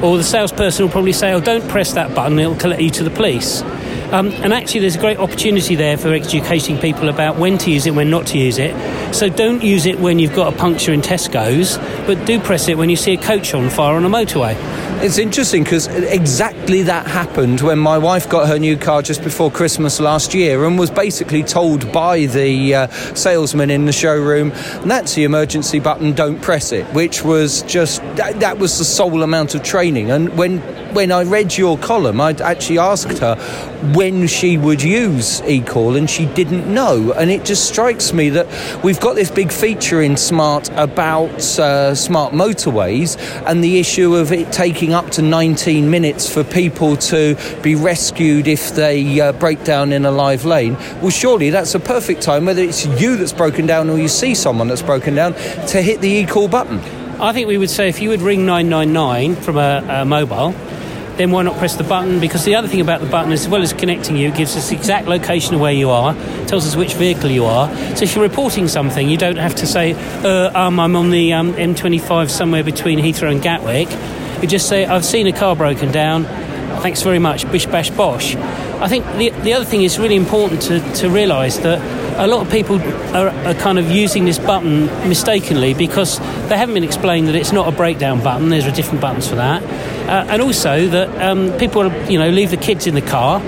or 0.02 0.16
the 0.16 0.24
salesperson 0.24 0.84
will 0.84 0.92
probably 0.92 1.12
say, 1.12 1.32
Oh, 1.32 1.40
don't 1.40 1.68
press 1.68 1.92
that 1.94 2.14
button, 2.14 2.38
it'll 2.38 2.56
collect 2.56 2.82
you 2.82 2.90
to 2.90 3.04
the 3.04 3.10
police. 3.10 3.62
Um, 4.12 4.28
and 4.28 4.52
actually, 4.52 4.80
there's 4.80 4.96
a 4.96 5.00
great 5.00 5.16
opportunity 5.16 5.74
there 5.74 5.96
for 5.96 6.12
educating 6.12 6.76
people 6.76 7.08
about 7.08 7.36
when 7.36 7.56
to 7.58 7.70
use 7.70 7.86
it, 7.86 7.94
when 7.94 8.10
not 8.10 8.26
to 8.26 8.38
use 8.38 8.58
it. 8.58 8.74
So 9.14 9.30
don't 9.30 9.62
use 9.62 9.86
it 9.86 9.98
when 9.98 10.18
you've 10.18 10.34
got 10.34 10.52
a 10.52 10.56
puncture 10.56 10.92
in 10.92 11.00
Tesco's, 11.00 11.78
but 12.06 12.26
do 12.26 12.38
press 12.38 12.68
it 12.68 12.76
when 12.76 12.90
you 12.90 12.96
see 12.96 13.14
a 13.14 13.16
coach 13.16 13.54
on 13.54 13.70
fire 13.70 13.96
on 13.96 14.04
a 14.04 14.10
motorway. 14.10 14.54
It's 15.02 15.18
interesting 15.18 15.64
because 15.64 15.88
exactly 15.88 16.82
that 16.82 17.08
happened 17.08 17.60
when 17.60 17.80
my 17.80 17.98
wife 17.98 18.28
got 18.28 18.46
her 18.46 18.56
new 18.56 18.76
car 18.76 19.02
just 19.02 19.24
before 19.24 19.50
Christmas 19.50 19.98
last 19.98 20.32
year 20.32 20.64
and 20.64 20.78
was 20.78 20.92
basically 20.92 21.42
told 21.42 21.90
by 21.92 22.26
the 22.26 22.74
uh, 22.76 22.86
salesman 23.16 23.68
in 23.70 23.86
the 23.86 23.92
showroom, 23.92 24.50
that's 24.86 25.16
the 25.16 25.24
emergency 25.24 25.80
button, 25.80 26.12
don't 26.12 26.40
press 26.40 26.70
it, 26.70 26.86
which 26.94 27.24
was 27.24 27.62
just, 27.62 28.00
that, 28.14 28.38
that 28.38 28.58
was 28.58 28.78
the 28.78 28.84
sole 28.84 29.24
amount 29.24 29.56
of 29.56 29.64
training. 29.64 30.12
And 30.12 30.38
when, 30.38 30.60
when 30.92 31.12
I 31.12 31.22
read 31.22 31.56
your 31.56 31.78
column, 31.78 32.20
I'd 32.20 32.40
actually 32.40 32.78
asked 32.78 33.18
her 33.18 33.36
when 33.94 34.26
she 34.26 34.58
would 34.58 34.82
use 34.82 35.40
eCall, 35.42 35.96
and 35.96 36.08
she 36.08 36.26
didn't 36.26 36.72
know. 36.72 37.12
And 37.12 37.30
it 37.30 37.44
just 37.44 37.68
strikes 37.68 38.12
me 38.12 38.30
that 38.30 38.46
we've 38.84 39.00
got 39.00 39.14
this 39.14 39.30
big 39.30 39.52
feature 39.52 40.02
in 40.02 40.16
Smart 40.16 40.68
about 40.76 41.58
uh, 41.58 41.94
smart 41.94 42.32
motorways 42.32 43.16
and 43.46 43.62
the 43.62 43.78
issue 43.78 44.14
of 44.14 44.32
it 44.32 44.52
taking 44.52 44.92
up 44.92 45.10
to 45.10 45.22
19 45.22 45.90
minutes 45.90 46.32
for 46.32 46.44
people 46.44 46.96
to 46.96 47.36
be 47.62 47.74
rescued 47.74 48.46
if 48.46 48.74
they 48.74 49.20
uh, 49.20 49.32
break 49.32 49.64
down 49.64 49.92
in 49.92 50.04
a 50.04 50.10
live 50.10 50.44
lane. 50.44 50.74
Well, 51.00 51.10
surely 51.10 51.50
that's 51.50 51.74
a 51.74 51.80
perfect 51.80 52.22
time, 52.22 52.44
whether 52.44 52.62
it's 52.62 52.86
you 52.86 53.16
that's 53.16 53.32
broken 53.32 53.66
down 53.66 53.90
or 53.90 53.98
you 53.98 54.08
see 54.08 54.34
someone 54.34 54.68
that's 54.68 54.82
broken 54.82 55.14
down, 55.14 55.34
to 55.68 55.82
hit 55.82 56.00
the 56.00 56.24
eCall 56.24 56.50
button. 56.50 56.78
I 57.20 57.32
think 57.32 57.46
we 57.46 57.56
would 57.56 57.70
say 57.70 57.88
if 57.88 58.02
you 58.02 58.08
would 58.08 58.20
ring 58.20 58.46
999 58.46 59.36
from 59.36 59.56
a, 59.56 59.84
a 59.88 60.04
mobile, 60.04 60.54
then 61.22 61.30
why 61.30 61.44
not 61.44 61.56
press 61.56 61.76
the 61.76 61.84
button? 61.84 62.18
Because 62.18 62.44
the 62.44 62.56
other 62.56 62.66
thing 62.66 62.80
about 62.80 63.00
the 63.00 63.06
button, 63.06 63.30
as 63.30 63.48
well 63.48 63.62
as 63.62 63.72
connecting 63.72 64.16
you, 64.16 64.32
gives 64.32 64.56
us 64.56 64.70
the 64.70 64.76
exact 64.76 65.06
location 65.06 65.54
of 65.54 65.60
where 65.60 65.72
you 65.72 65.88
are, 65.88 66.14
tells 66.46 66.66
us 66.66 66.74
which 66.74 66.94
vehicle 66.94 67.30
you 67.30 67.44
are. 67.44 67.72
So 67.96 68.02
if 68.02 68.16
you're 68.16 68.24
reporting 68.24 68.66
something, 68.66 69.08
you 69.08 69.16
don't 69.16 69.36
have 69.36 69.54
to 69.56 69.66
say, 69.66 69.92
uh, 70.24 70.50
um, 70.52 70.80
I'm 70.80 70.96
on 70.96 71.10
the 71.10 71.32
um, 71.32 71.52
M25 71.52 72.28
somewhere 72.28 72.64
between 72.64 72.98
Heathrow 72.98 73.30
and 73.30 73.40
Gatwick. 73.40 73.88
You 74.42 74.48
just 74.48 74.68
say, 74.68 74.84
I've 74.84 75.04
seen 75.04 75.28
a 75.28 75.32
car 75.32 75.54
broken 75.54 75.92
down. 75.92 76.24
Thanks 76.82 77.02
very 77.02 77.20
much. 77.20 77.48
Bish 77.52 77.66
bash 77.66 77.90
bosh. 77.90 78.34
I 78.34 78.88
think 78.88 79.06
the, 79.16 79.30
the 79.42 79.52
other 79.52 79.64
thing 79.64 79.84
is 79.84 80.00
really 80.00 80.16
important 80.16 80.62
to, 80.62 80.80
to 80.94 81.08
realise 81.08 81.58
that 81.58 81.78
a 82.18 82.26
lot 82.26 82.44
of 82.44 82.52
people 82.52 82.80
are, 83.14 83.28
are, 83.28 83.54
kind 83.54 83.78
of 83.78 83.88
using 83.88 84.24
this 84.24 84.40
button 84.40 84.86
mistakenly 85.08 85.74
because 85.74 86.18
they 86.48 86.58
haven't 86.58 86.74
been 86.74 86.82
explained 86.82 87.28
that 87.28 87.36
it's 87.36 87.52
not 87.52 87.72
a 87.72 87.76
breakdown 87.76 88.20
button. 88.20 88.48
There 88.48 88.68
are 88.68 88.74
different 88.74 89.00
buttons 89.00 89.28
for 89.28 89.36
that, 89.36 89.62
uh, 90.08 90.28
and 90.28 90.42
also 90.42 90.88
that 90.88 91.08
um, 91.22 91.56
people 91.56 91.88
you 92.10 92.18
know 92.18 92.30
leave 92.30 92.50
the 92.50 92.56
kids 92.56 92.88
in 92.88 92.96
the 92.96 93.00
car 93.00 93.40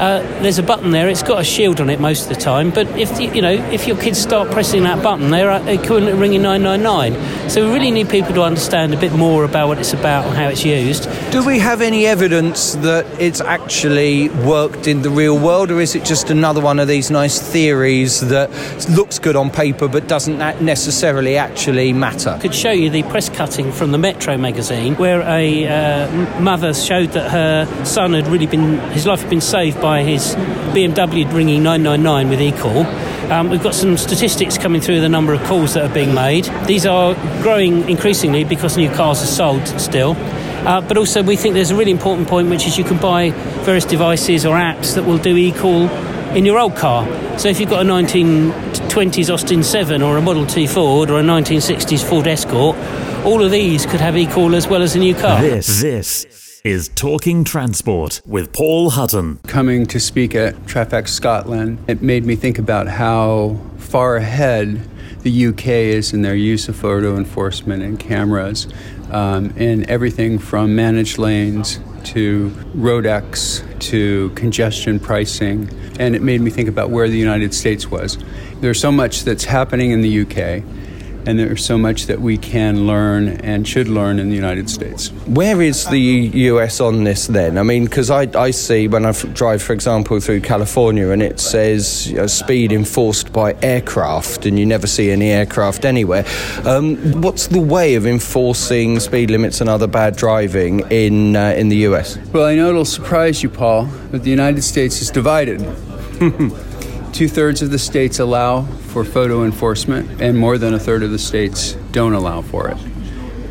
uh, 0.00 0.22
there's 0.40 0.58
a 0.58 0.62
button 0.62 0.92
there. 0.92 1.10
It's 1.10 1.22
got 1.22 1.42
a 1.42 1.44
shield 1.44 1.78
on 1.78 1.90
it 1.90 2.00
most 2.00 2.22
of 2.22 2.28
the 2.30 2.40
time. 2.40 2.70
But 2.70 2.86
if 2.98 3.14
the, 3.16 3.24
you 3.24 3.42
know, 3.42 3.52
if 3.52 3.86
your 3.86 3.98
kids 3.98 4.18
start 4.18 4.50
pressing 4.50 4.84
that 4.84 5.02
button, 5.02 5.30
they're 5.30 5.50
uh, 5.50 5.62
equivalent 5.66 6.08
to 6.08 6.16
ringing 6.16 6.40
999. 6.40 7.50
So 7.50 7.66
we 7.66 7.74
really 7.74 7.90
need 7.90 8.08
people 8.08 8.32
to 8.34 8.42
understand 8.42 8.94
a 8.94 8.96
bit 8.96 9.12
more 9.12 9.44
about 9.44 9.68
what 9.68 9.78
it's 9.78 9.92
about 9.92 10.24
and 10.24 10.34
how 10.34 10.48
it's 10.48 10.64
used. 10.64 11.04
Do 11.30 11.44
we 11.44 11.58
have 11.58 11.82
any 11.82 12.06
evidence 12.06 12.76
that 12.76 13.04
it's 13.20 13.42
actually 13.42 14.30
worked 14.30 14.86
in 14.86 15.02
the 15.02 15.10
real 15.10 15.38
world, 15.38 15.70
or 15.70 15.80
is 15.80 15.94
it 15.94 16.06
just 16.06 16.30
another 16.30 16.62
one 16.62 16.78
of 16.78 16.88
these 16.88 17.10
nice 17.10 17.38
theories 17.38 18.20
that 18.20 18.50
looks 18.88 19.18
good 19.18 19.36
on 19.36 19.50
paper 19.50 19.86
but 19.86 20.08
doesn't 20.08 20.38
necessarily 20.62 21.36
actually 21.36 21.92
matter? 21.92 22.30
I 22.30 22.38
could 22.38 22.54
show 22.54 22.70
you 22.70 22.88
the 22.88 23.02
press 23.02 23.28
cutting 23.28 23.70
from 23.70 23.92
the 23.92 23.98
Metro 23.98 24.38
magazine 24.38 24.94
where 24.94 25.20
a 25.20 25.66
uh, 25.66 26.40
mother 26.40 26.72
showed 26.72 27.10
that 27.10 27.30
her 27.30 27.84
son 27.84 28.14
had 28.14 28.28
really 28.28 28.46
been, 28.46 28.78
his 28.92 29.04
life 29.04 29.20
had 29.20 29.28
been 29.28 29.42
saved 29.42 29.78
by 29.80 29.89
his 29.98 30.34
BMW 30.74 31.30
ringing 31.32 31.62
999 31.62 32.28
with 32.28 32.38
eCall. 32.40 33.30
Um, 33.30 33.48
we've 33.48 33.62
got 33.62 33.74
some 33.74 33.96
statistics 33.96 34.58
coming 34.58 34.80
through 34.80 35.00
the 35.00 35.08
number 35.08 35.32
of 35.32 35.42
calls 35.44 35.74
that 35.74 35.88
are 35.88 35.94
being 35.94 36.14
made. 36.14 36.46
These 36.66 36.86
are 36.86 37.14
growing 37.42 37.88
increasingly 37.88 38.44
because 38.44 38.76
new 38.76 38.90
cars 38.90 39.22
are 39.22 39.26
sold 39.26 39.66
still. 39.80 40.16
Uh, 40.66 40.80
but 40.80 40.96
also, 40.96 41.22
we 41.22 41.36
think 41.36 41.54
there's 41.54 41.70
a 41.70 41.76
really 41.76 41.90
important 41.90 42.28
point, 42.28 42.50
which 42.50 42.66
is 42.66 42.76
you 42.76 42.84
can 42.84 42.98
buy 42.98 43.30
various 43.64 43.84
devices 43.84 44.44
or 44.44 44.56
apps 44.56 44.94
that 44.94 45.04
will 45.04 45.18
do 45.18 45.34
eCall 45.34 45.88
in 46.34 46.44
your 46.44 46.58
old 46.58 46.76
car. 46.76 47.06
So 47.38 47.48
if 47.48 47.60
you've 47.60 47.70
got 47.70 47.86
a 47.86 47.88
1920s 47.88 49.32
Austin 49.32 49.62
7 49.62 50.02
or 50.02 50.16
a 50.16 50.22
Model 50.22 50.46
T 50.46 50.66
Ford 50.66 51.10
or 51.10 51.20
a 51.20 51.22
1960s 51.22 52.08
Ford 52.08 52.26
Escort, 52.26 52.76
all 53.24 53.42
of 53.42 53.50
these 53.50 53.86
could 53.86 54.00
have 54.00 54.14
eCall 54.14 54.54
as 54.54 54.68
well 54.68 54.82
as 54.82 54.94
a 54.94 54.98
new 54.98 55.14
car. 55.14 55.40
This, 55.40 55.80
this 55.80 56.49
is 56.64 56.88
Talking 56.90 57.42
Transport 57.44 58.20
with 58.26 58.52
Paul 58.52 58.90
Hutton. 58.90 59.38
Coming 59.46 59.86
to 59.86 59.98
speak 59.98 60.34
at 60.34 60.54
Traffex 60.66 61.08
Scotland, 61.08 61.82
it 61.88 62.02
made 62.02 62.26
me 62.26 62.36
think 62.36 62.58
about 62.58 62.86
how 62.86 63.58
far 63.78 64.16
ahead 64.16 64.86
the 65.22 65.46
UK 65.46 65.66
is 65.66 66.12
in 66.12 66.22
their 66.22 66.34
use 66.34 66.68
of 66.68 66.76
photo 66.76 67.16
enforcement 67.16 67.82
and 67.82 67.98
cameras 67.98 68.68
um, 69.10 69.50
in 69.56 69.88
everything 69.88 70.38
from 70.38 70.74
managed 70.74 71.16
lanes 71.16 71.80
to 72.04 72.50
Roadex 72.74 73.64
to 73.80 74.30
congestion 74.30 75.00
pricing. 75.00 75.70
And 75.98 76.14
it 76.14 76.22
made 76.22 76.42
me 76.42 76.50
think 76.50 76.68
about 76.68 76.90
where 76.90 77.08
the 77.08 77.18
United 77.18 77.54
States 77.54 77.90
was. 77.90 78.18
There's 78.60 78.80
so 78.80 78.92
much 78.92 79.24
that's 79.24 79.44
happening 79.44 79.92
in 79.92 80.02
the 80.02 80.22
UK 80.22 80.62
and 81.26 81.38
there's 81.38 81.64
so 81.64 81.78
much 81.78 82.06
that 82.06 82.20
we 82.20 82.36
can 82.36 82.86
learn 82.86 83.28
and 83.28 83.66
should 83.66 83.88
learn 83.88 84.18
in 84.18 84.28
the 84.28 84.34
United 84.34 84.70
States. 84.70 85.08
Where 85.26 85.60
is 85.60 85.86
the 85.86 85.98
US 85.98 86.80
on 86.80 87.04
this 87.04 87.26
then? 87.26 87.58
I 87.58 87.62
mean, 87.62 87.84
because 87.84 88.10
I, 88.10 88.28
I 88.38 88.50
see 88.50 88.88
when 88.88 89.04
I 89.04 89.12
drive, 89.12 89.62
for 89.62 89.72
example, 89.72 90.18
through 90.20 90.40
California 90.40 91.10
and 91.10 91.22
it 91.22 91.40
says 91.40 92.10
you 92.10 92.16
know, 92.16 92.26
speed 92.26 92.72
enforced 92.72 93.32
by 93.32 93.54
aircraft, 93.62 94.46
and 94.46 94.58
you 94.58 94.66
never 94.66 94.86
see 94.86 95.10
any 95.10 95.30
aircraft 95.30 95.84
anywhere. 95.84 96.24
Um, 96.64 96.96
what's 97.20 97.46
the 97.48 97.60
way 97.60 97.94
of 97.94 98.06
enforcing 98.06 99.00
speed 99.00 99.30
limits 99.30 99.60
and 99.60 99.68
other 99.68 99.86
bad 99.86 100.16
driving 100.16 100.80
in, 100.90 101.36
uh, 101.36 101.54
in 101.56 101.68
the 101.68 101.78
US? 101.88 102.18
Well, 102.32 102.46
I 102.46 102.54
know 102.54 102.70
it'll 102.70 102.84
surprise 102.84 103.42
you, 103.42 103.48
Paul, 103.48 103.88
but 104.10 104.22
the 104.22 104.30
United 104.30 104.62
States 104.62 105.02
is 105.02 105.10
divided. 105.10 105.60
Two 107.12 107.28
thirds 107.28 107.60
of 107.60 107.70
the 107.70 107.78
states 107.78 108.18
allow 108.18 108.62
for 108.62 109.04
photo 109.04 109.44
enforcement, 109.44 110.22
and 110.22 110.38
more 110.38 110.56
than 110.56 110.72
a 110.72 110.78
third 110.78 111.02
of 111.02 111.10
the 111.10 111.18
states 111.18 111.74
don't 111.92 112.14
allow 112.14 112.40
for 112.40 112.68
it. 112.68 112.78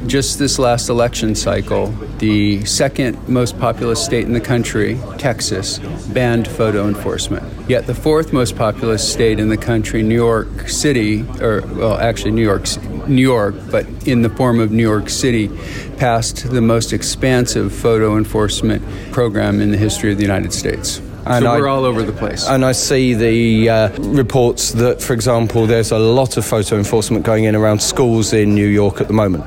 Just 0.07 0.39
this 0.39 0.57
last 0.57 0.89
election 0.89 1.35
cycle, 1.35 1.87
the 2.19 2.63
second 2.65 3.27
most 3.27 3.59
populous 3.59 4.03
state 4.03 4.25
in 4.25 4.31
the 4.31 4.41
country, 4.41 4.97
Texas, 5.17 5.77
banned 6.13 6.47
photo 6.47 6.87
enforcement. 6.87 7.43
Yet 7.69 7.85
the 7.85 7.93
fourth 7.93 8.31
most 8.31 8.55
populous 8.55 9.07
state 9.07 9.39
in 9.39 9.49
the 9.49 9.57
country, 9.57 10.01
New 10.01 10.15
York 10.15 10.69
City, 10.69 11.21
or 11.41 11.61
well, 11.67 11.97
actually 11.97 12.31
New 12.31 12.41
York, 12.41 12.65
New 13.07 13.21
York, 13.21 13.55
but 13.69 13.85
in 14.07 14.21
the 14.21 14.29
form 14.29 14.59
of 14.59 14.71
New 14.71 14.81
York 14.81 15.09
City, 15.09 15.49
passed 15.97 16.49
the 16.49 16.61
most 16.61 16.93
expansive 16.93 17.71
photo 17.71 18.17
enforcement 18.17 18.81
program 19.11 19.61
in 19.61 19.69
the 19.69 19.77
history 19.77 20.11
of 20.11 20.17
the 20.17 20.23
United 20.23 20.53
States. 20.53 21.01
And 21.25 21.43
so 21.43 21.59
we're 21.59 21.67
I, 21.67 21.71
all 21.71 21.85
over 21.85 22.03
the 22.03 22.11
place. 22.11 22.47
And 22.47 22.65
I 22.65 22.71
see 22.71 23.13
the 23.13 23.69
uh, 23.69 24.01
reports 24.01 24.71
that, 24.73 25.01
for 25.01 25.13
example, 25.13 25.67
there's 25.67 25.91
a 25.91 25.99
lot 25.99 26.37
of 26.37 26.45
photo 26.45 26.77
enforcement 26.77 27.25
going 27.25 27.43
in 27.43 27.55
around 27.55 27.81
schools 27.81 28.33
in 28.33 28.55
New 28.55 28.67
York 28.67 29.01
at 29.01 29.07
the 29.07 29.13
moment. 29.13 29.45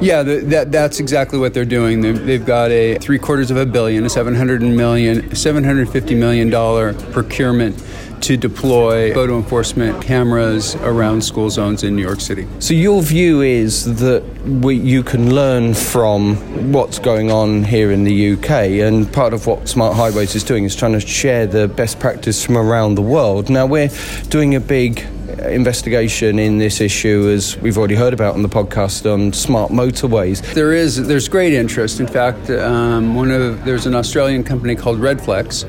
Yeah, 0.00 0.22
the, 0.22 0.40
that, 0.40 0.72
that's 0.72 0.98
exactly 0.98 1.38
what 1.38 1.54
they're 1.54 1.64
doing. 1.64 2.00
They've, 2.00 2.26
they've 2.26 2.44
got 2.44 2.70
a 2.70 2.98
three 2.98 3.18
quarters 3.18 3.50
of 3.50 3.56
a 3.56 3.64
billion, 3.64 4.04
a 4.04 4.10
700 4.10 4.60
million, 4.60 5.34
750 5.34 6.14
million 6.14 6.50
dollar 6.50 6.94
procurement 7.12 7.80
to 8.24 8.38
deploy 8.38 9.12
photo 9.12 9.36
enforcement 9.36 10.02
cameras 10.02 10.76
around 10.76 11.22
school 11.22 11.50
zones 11.50 11.82
in 11.82 11.94
New 11.94 12.00
York 12.00 12.22
City. 12.22 12.48
So 12.58 12.72
your 12.72 13.02
view 13.02 13.42
is 13.42 13.98
that 13.98 14.24
we, 14.44 14.76
you 14.76 15.02
can 15.02 15.34
learn 15.34 15.74
from 15.74 16.72
what's 16.72 16.98
going 16.98 17.30
on 17.30 17.64
here 17.64 17.90
in 17.90 18.04
the 18.04 18.32
UK, 18.32 18.50
and 18.80 19.12
part 19.12 19.34
of 19.34 19.46
what 19.46 19.68
Smart 19.68 19.94
Highways 19.94 20.34
is 20.34 20.42
doing 20.42 20.64
is 20.64 20.74
trying 20.74 20.92
to 20.92 21.00
share 21.00 21.46
the 21.46 21.68
best 21.68 22.00
practice 22.00 22.42
from 22.42 22.56
around 22.56 22.94
the 22.94 23.02
world. 23.02 23.50
Now 23.50 23.66
we're 23.66 23.90
doing 24.30 24.54
a 24.54 24.60
big 24.60 25.06
investigation 25.40 26.38
in 26.38 26.56
this 26.56 26.80
issue, 26.80 27.28
as 27.28 27.58
we've 27.58 27.76
already 27.76 27.94
heard 27.94 28.14
about 28.14 28.34
on 28.34 28.42
the 28.42 28.48
podcast, 28.48 29.10
on 29.12 29.34
smart 29.34 29.70
motorways. 29.70 30.40
There 30.54 30.72
is 30.72 31.06
there's 31.06 31.28
great 31.28 31.52
interest. 31.52 32.00
In 32.00 32.06
fact, 32.06 32.48
um, 32.48 33.14
one 33.14 33.30
of 33.30 33.64
there's 33.66 33.84
an 33.86 33.94
Australian 33.94 34.44
company 34.44 34.74
called 34.74 34.98
Redflex 34.98 35.64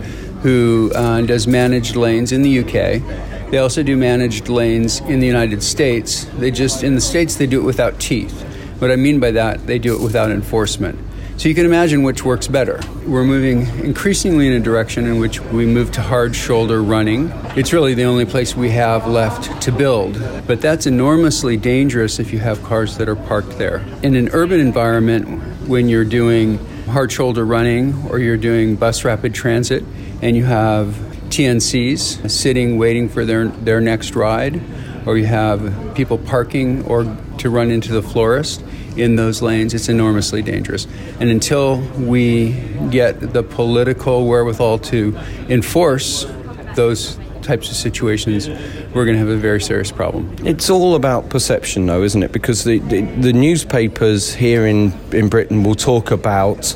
who 0.46 0.92
uh, 0.94 1.22
does 1.22 1.48
managed 1.48 1.96
lanes 1.96 2.32
in 2.32 2.44
the 2.44 2.60
UK. 2.60 3.50
They 3.50 3.58
also 3.58 3.82
do 3.82 3.98
managed 3.98 4.48
lanes 4.48 5.00
in 5.00 5.20
the 5.20 5.26
United 5.26 5.64
States. 5.64 6.26
They 6.38 6.52
just, 6.52 6.84
in 6.84 6.94
the 6.94 7.02
States, 7.02 7.34
they 7.34 7.48
do 7.48 7.60
it 7.60 7.64
without 7.64 8.00
teeth. 8.00 8.44
What 8.78 8.92
I 8.92 8.96
mean 8.96 9.20
by 9.20 9.32
that, 9.32 9.66
they 9.66 9.80
do 9.80 9.96
it 9.96 10.02
without 10.04 10.30
enforcement. 10.30 11.00
So 11.38 11.50
you 11.50 11.56
can 11.56 11.66
imagine 11.66 12.04
which 12.04 12.24
works 12.24 12.48
better. 12.48 12.80
We're 13.08 13.24
moving 13.24 13.62
increasingly 13.84 14.46
in 14.46 14.54
a 14.54 14.60
direction 14.60 15.08
in 15.08 15.18
which 15.18 15.42
we 15.42 15.66
move 15.66 15.92
to 15.94 16.02
hard 16.02 16.36
shoulder 16.36 16.84
running. 16.84 17.32
It's 17.56 17.74
really 17.74 17.96
the 17.96 18.04
only 18.04 18.26
place 18.26 18.56
we 18.56 18.70
have 18.70 19.08
left 19.08 19.60
to 19.64 19.72
build. 19.72 20.22
But 20.46 20.62
that's 20.62 20.86
enormously 20.86 21.58
dangerous 21.58 22.20
if 22.20 22.32
you 22.32 22.38
have 22.38 22.62
cars 22.62 22.98
that 22.98 23.10
are 23.10 23.16
parked 23.16 23.58
there. 23.58 23.84
In 24.04 24.16
an 24.16 24.30
urban 24.30 24.60
environment, 24.60 25.28
when 25.68 25.90
you're 25.90 26.06
doing 26.06 26.60
hard 26.86 27.12
shoulder 27.12 27.44
running 27.48 27.96
or 28.10 28.20
you're 28.20 28.38
doing 28.38 28.76
bus 28.76 29.04
rapid 29.04 29.34
transit, 29.34 29.84
and 30.22 30.36
you 30.36 30.46
have 30.46 30.88
TNCs 31.30 32.30
sitting 32.30 32.78
waiting 32.78 33.10
for 33.10 33.26
their, 33.26 33.48
their 33.48 33.82
next 33.82 34.16
ride, 34.16 34.62
or 35.06 35.18
you 35.18 35.26
have 35.26 35.94
people 35.96 36.18
parking 36.18 36.86
or 36.86 37.04
to 37.38 37.50
run 37.50 37.72
into 37.72 37.92
the 37.92 38.02
florist 38.02 38.64
in 38.98 39.16
those 39.16 39.42
lanes, 39.42 39.74
it's 39.74 39.90
enormously 39.90 40.42
dangerous. 40.42 40.88
And 41.20 41.30
until 41.30 41.80
we 41.98 42.54
get 42.90 43.34
the 43.34 43.44
political 43.44 44.28
wherewithal 44.28 44.80
to 44.80 45.18
enforce 45.50 46.26
those 46.76 47.20
types 47.42 47.70
of 47.70 47.76
situations, 47.76 48.48
we're 48.94 49.06
going 49.06 49.16
to 49.16 49.20
have 49.20 49.28
a 49.28 49.38
very 49.38 49.62
serious 49.62 49.92
problem. 49.92 50.36
It's 50.44 50.70
all 50.70 50.96
about 50.96 51.30
perception, 51.30 51.86
though, 51.86 52.04
isn't 52.04 52.24
it? 52.24 52.32
Because 52.32 52.64
the, 52.64 52.80
the, 52.80 53.02
the 53.02 53.34
newspapers 53.34 54.34
here 54.34 54.66
in, 54.66 54.94
in 55.12 55.30
Britain 55.30 55.64
will 55.64 55.76
talk 55.76 56.12
about 56.12 56.74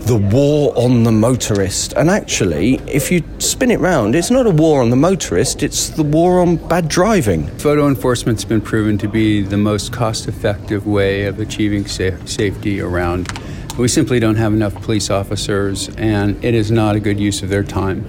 the 0.00 0.16
war 0.16 0.72
on 0.76 1.04
the 1.04 1.12
motorist. 1.12 1.92
And 1.92 2.10
actually, 2.10 2.76
if 2.86 3.12
you 3.12 3.22
spin 3.38 3.70
it 3.70 3.80
round, 3.80 4.14
it's 4.16 4.30
not 4.30 4.46
a 4.46 4.50
war 4.50 4.82
on 4.82 4.90
the 4.90 4.96
motorist, 4.96 5.62
it's 5.62 5.88
the 5.88 6.02
war 6.02 6.40
on 6.40 6.56
bad 6.56 6.88
driving. 6.88 7.46
Photo 7.58 7.86
enforcement's 7.86 8.44
been 8.44 8.60
proven 8.60 8.98
to 8.98 9.08
be 9.08 9.42
the 9.42 9.56
most 9.56 9.92
cost 9.92 10.26
effective 10.26 10.86
way 10.86 11.26
of 11.26 11.38
achieving 11.38 11.86
sa- 11.86 12.16
safety 12.24 12.80
around. 12.80 13.30
We 13.78 13.88
simply 13.88 14.18
don't 14.20 14.36
have 14.36 14.52
enough 14.52 14.74
police 14.82 15.10
officers, 15.10 15.88
and 15.96 16.42
it 16.44 16.54
is 16.54 16.70
not 16.70 16.96
a 16.96 17.00
good 17.00 17.20
use 17.20 17.42
of 17.42 17.48
their 17.48 17.64
time. 17.64 18.04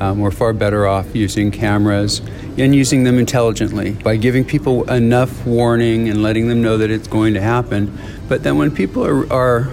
Um, 0.00 0.18
we're 0.20 0.30
far 0.30 0.52
better 0.52 0.86
off 0.86 1.14
using 1.14 1.50
cameras 1.50 2.22
and 2.56 2.74
using 2.74 3.04
them 3.04 3.18
intelligently 3.18 3.92
by 3.92 4.16
giving 4.16 4.44
people 4.44 4.90
enough 4.90 5.46
warning 5.46 6.08
and 6.08 6.22
letting 6.22 6.48
them 6.48 6.62
know 6.62 6.78
that 6.78 6.90
it's 6.90 7.06
going 7.06 7.34
to 7.34 7.40
happen. 7.40 7.96
But 8.28 8.42
then 8.42 8.56
when 8.56 8.70
people 8.70 9.06
are, 9.06 9.30
are 9.32 9.70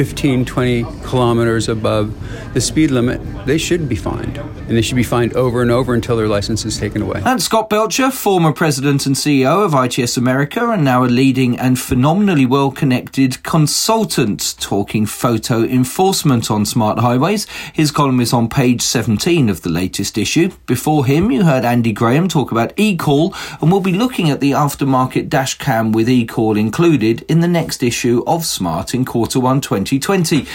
15, 0.00 0.46
20 0.46 0.84
kilometers 1.04 1.68
above 1.68 2.16
the 2.54 2.60
speed 2.60 2.90
limit, 2.90 3.20
they 3.44 3.58
should 3.58 3.86
be 3.86 3.94
fined. 3.94 4.38
And 4.38 4.70
they 4.70 4.80
should 4.80 4.96
be 4.96 5.02
fined 5.02 5.34
over 5.34 5.60
and 5.60 5.70
over 5.70 5.92
until 5.92 6.16
their 6.16 6.26
license 6.26 6.64
is 6.64 6.78
taken 6.78 7.02
away. 7.02 7.20
And 7.22 7.42
Scott 7.42 7.68
Belcher, 7.68 8.10
former 8.10 8.50
president 8.50 9.04
and 9.04 9.14
CEO 9.14 9.62
of 9.62 9.74
ITS 9.74 10.16
America, 10.16 10.70
and 10.70 10.82
now 10.86 11.04
a 11.04 11.06
leading 11.06 11.58
and 11.58 11.78
phenomenally 11.78 12.46
well 12.46 12.70
connected 12.70 13.42
consultant 13.42 14.54
talking 14.58 15.04
photo 15.04 15.64
enforcement 15.64 16.50
on 16.50 16.64
smart 16.64 16.98
highways. 16.98 17.46
His 17.74 17.90
column 17.90 18.20
is 18.20 18.32
on 18.32 18.48
page 18.48 18.80
17 18.80 19.50
of 19.50 19.60
the 19.60 19.68
latest 19.68 20.16
issue. 20.16 20.50
Before 20.64 21.04
him, 21.04 21.30
you 21.30 21.44
heard 21.44 21.66
Andy 21.66 21.92
Graham 21.92 22.26
talk 22.26 22.50
about 22.52 22.74
eCall, 22.76 23.34
and 23.60 23.70
we'll 23.70 23.82
be 23.82 23.92
looking 23.92 24.30
at 24.30 24.40
the 24.40 24.52
aftermarket 24.52 25.28
dash 25.28 25.58
cam 25.58 25.92
with 25.92 26.08
eCall 26.08 26.58
included 26.58 27.20
in 27.28 27.40
the 27.40 27.48
next 27.48 27.82
issue 27.82 28.24
of 28.26 28.46
Smart 28.46 28.94
in 28.94 29.04
quarter 29.04 29.38
one 29.38 29.60
20. 29.60 29.89
2020. 29.98 30.46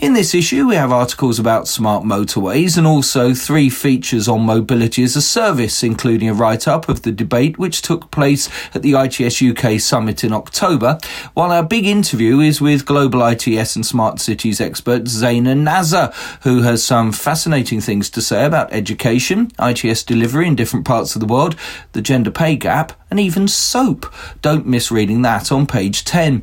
In 0.00 0.14
this 0.14 0.34
issue, 0.34 0.66
we 0.66 0.74
have 0.74 0.90
articles 0.90 1.38
about 1.38 1.68
smart 1.68 2.04
motorways 2.04 2.76
and 2.76 2.86
also 2.86 3.34
three 3.34 3.68
features 3.70 4.26
on 4.26 4.40
mobility 4.40 5.04
as 5.04 5.14
a 5.14 5.22
service, 5.22 5.82
including 5.82 6.28
a 6.28 6.34
write 6.34 6.66
up 6.66 6.88
of 6.88 7.02
the 7.02 7.12
debate 7.12 7.58
which 7.58 7.82
took 7.82 8.10
place 8.10 8.48
at 8.74 8.82
the 8.82 8.94
ITS 8.94 9.42
UK 9.42 9.78
summit 9.78 10.24
in 10.24 10.32
October. 10.32 10.98
While 11.34 11.52
our 11.52 11.62
big 11.62 11.86
interview 11.86 12.40
is 12.40 12.60
with 12.60 12.86
global 12.86 13.24
ITS 13.24 13.76
and 13.76 13.86
smart 13.86 14.20
cities 14.20 14.60
expert 14.60 15.04
Zaina 15.04 15.56
Nazar, 15.56 16.12
who 16.42 16.62
has 16.62 16.82
some 16.82 17.12
fascinating 17.12 17.80
things 17.80 18.10
to 18.10 18.22
say 18.22 18.44
about 18.44 18.72
education, 18.72 19.52
ITS 19.60 20.02
delivery 20.02 20.48
in 20.48 20.56
different 20.56 20.86
parts 20.86 21.14
of 21.14 21.20
the 21.20 21.26
world, 21.26 21.54
the 21.92 22.02
gender 22.02 22.30
pay 22.30 22.56
gap, 22.56 22.99
and 23.10 23.20
even 23.20 23.48
soap. 23.48 24.12
Don't 24.42 24.66
miss 24.66 24.90
reading 24.90 25.22
that 25.22 25.50
on 25.50 25.66
page 25.66 26.04
10. 26.04 26.42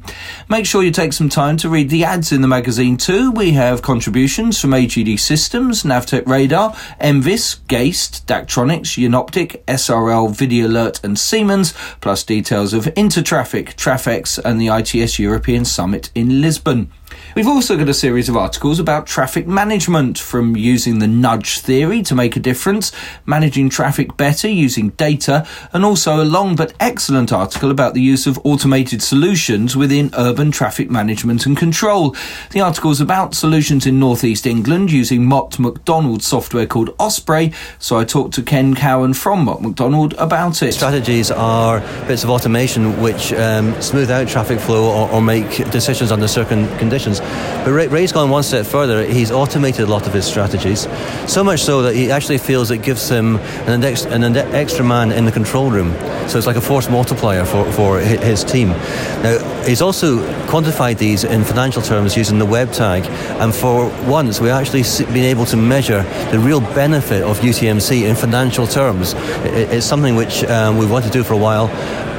Make 0.50 0.66
sure 0.66 0.84
you 0.84 0.92
take 0.92 1.14
some 1.14 1.30
time 1.30 1.58
to 1.58 1.70
read 1.70 1.90
the 1.90 2.04
ads 2.04 2.32
in 2.32 2.42
the 2.42 2.48
magazine 2.48 2.98
too. 2.98 3.32
We 3.32 3.52
have 3.52 3.82
contributions 3.82 4.60
from 4.60 4.72
AGD 4.72 5.20
Systems, 5.20 5.84
Navtech 5.84 6.28
Radar, 6.28 6.74
Envis, 7.00 7.66
Geist, 7.68 8.28
Daktronics, 8.28 8.98
Unoptic, 8.98 9.66
SRL, 9.66 10.36
Video 10.36 10.68
Alert, 10.68 11.04
and 11.04 11.18
Siemens, 11.18 11.74
plus 12.02 12.24
details 12.24 12.74
of 12.74 12.86
Intertraffic, 12.86 13.76
Traffex, 13.76 14.40
and 14.44 14.60
the 14.60 14.68
ITS 14.68 15.20
European 15.20 15.66
Summit 15.66 16.12
in 16.14 16.42
Lisbon. 16.42 16.92
We've 17.38 17.48
also 17.48 17.77
got 17.77 17.88
a 17.88 17.94
series 17.94 18.29
of 18.29 18.36
articles 18.36 18.79
about 18.79 19.06
traffic 19.06 19.46
management, 19.46 20.17
from 20.17 20.56
using 20.58 20.98
the 20.98 21.08
nudge 21.08 21.60
theory 21.60 22.01
to 22.01 22.15
make 22.15 22.36
a 22.36 22.39
difference, 22.39 22.91
managing 23.27 23.70
traffic 23.70 24.17
better 24.17 24.48
using 24.48 24.89
data, 24.89 25.48
and 25.72 25.86
also 25.86 26.20
a 26.20 26.25
long 26.25 26.56
but 26.56 26.74
excellent 26.79 27.32
article 27.32 27.70
about 27.70 27.94
the 27.94 28.01
use 28.01 28.25
of 28.25 28.39
automated 28.44 29.03
solutions 29.03 29.77
within 29.77 30.10
urban 30.17 30.50
traffic 30.50 30.89
management 30.89 31.46
and 31.46 31.56
control. 31.56 32.15
The 32.53 32.62
article 32.62 32.89
is 32.89 33.00
about 33.00 33.36
solutions 33.36 33.86
in 33.86 34.00
northeast 34.00 34.48
England 34.48 34.91
using 34.91 35.24
Mott 35.24 35.60
MacDonald 35.60 36.24
software 36.24 36.65
called 36.65 36.96
Osprey, 36.98 37.53
so 37.77 38.00
I 38.00 38.03
talked 38.03 38.34
to 38.34 38.41
Ken 38.41 38.74
Cowan 38.74 39.13
from 39.13 39.46
Mott 39.46 39.62
MacDonald 39.62 40.15
about 40.15 40.63
it. 40.63 40.74
Strategies 40.74 41.29
are 41.29 41.82
bits 42.08 42.24
of 42.24 42.32
automation 42.32 43.00
which 43.00 43.32
um, 43.34 43.79
smooth 43.79 44.10
out 44.10 44.27
traffic 44.27 44.60
flow 44.60 44.89
or, 44.89 45.12
or 45.12 45.22
make 45.22 45.70
decisions 45.70 46.12
under 46.12 46.27
certain 46.27 46.67
conditions. 46.79 47.22
But 47.68 47.74
Ray, 47.74 47.88
Ray's 47.88 48.12
gone 48.12 48.30
one 48.30 48.44
step 48.44 48.66
further. 48.66 49.06
He's 49.06 49.30
automated 49.30 49.82
a 49.82 49.88
lot 49.88 50.08
of 50.08 50.14
his 50.14 50.26
strategies, 50.26 50.88
so 51.28 51.44
much 51.44 51.60
so 51.60 51.82
that 51.82 51.96
he 51.96 52.12
actually 52.12 52.38
feels 52.38 52.72
it 52.72 52.82
gives 52.82 53.10
him 53.10 53.36
an, 53.36 53.74
index, 53.74 54.06
an 54.06 54.24
extra 54.38 54.86
man 54.86 55.12
in 55.12 55.26
the 55.26 55.32
control 55.32 55.70
room. 55.70 55.92
So 56.30 56.38
it's 56.38 56.48
like 56.48 56.56
a 56.56 56.62
force 56.62 56.90
multiplier 56.90 57.44
for, 57.44 57.70
for 57.74 58.00
his 58.00 58.44
team. 58.44 58.70
Now, 58.70 59.64
he's 59.66 59.82
also 59.82 60.20
quantified 60.48 60.98
these 60.98 61.26
in 61.26 61.44
financial 61.44 61.82
terms 61.82 62.16
using 62.16 62.40
the 62.40 62.46
WebTAG, 62.46 63.06
and 63.42 63.54
for 63.54 63.90
once, 64.10 64.40
we've 64.40 64.52
actually 64.52 64.84
been 65.08 65.26
able 65.26 65.46
to 65.48 65.58
measure 65.58 66.04
the 66.32 66.40
real 66.40 66.62
benefit 66.62 67.24
of 67.24 67.40
UTMC 67.40 68.08
in 68.08 68.16
financial 68.16 68.66
terms. 68.66 69.14
It's 69.44 69.86
something 69.86 70.16
which 70.16 70.44
um, 70.46 70.78
we've 70.78 70.90
wanted 70.90 71.08
to 71.08 71.14
do 71.14 71.24
for 71.24 71.34
a 71.34 71.38
while, 71.38 71.68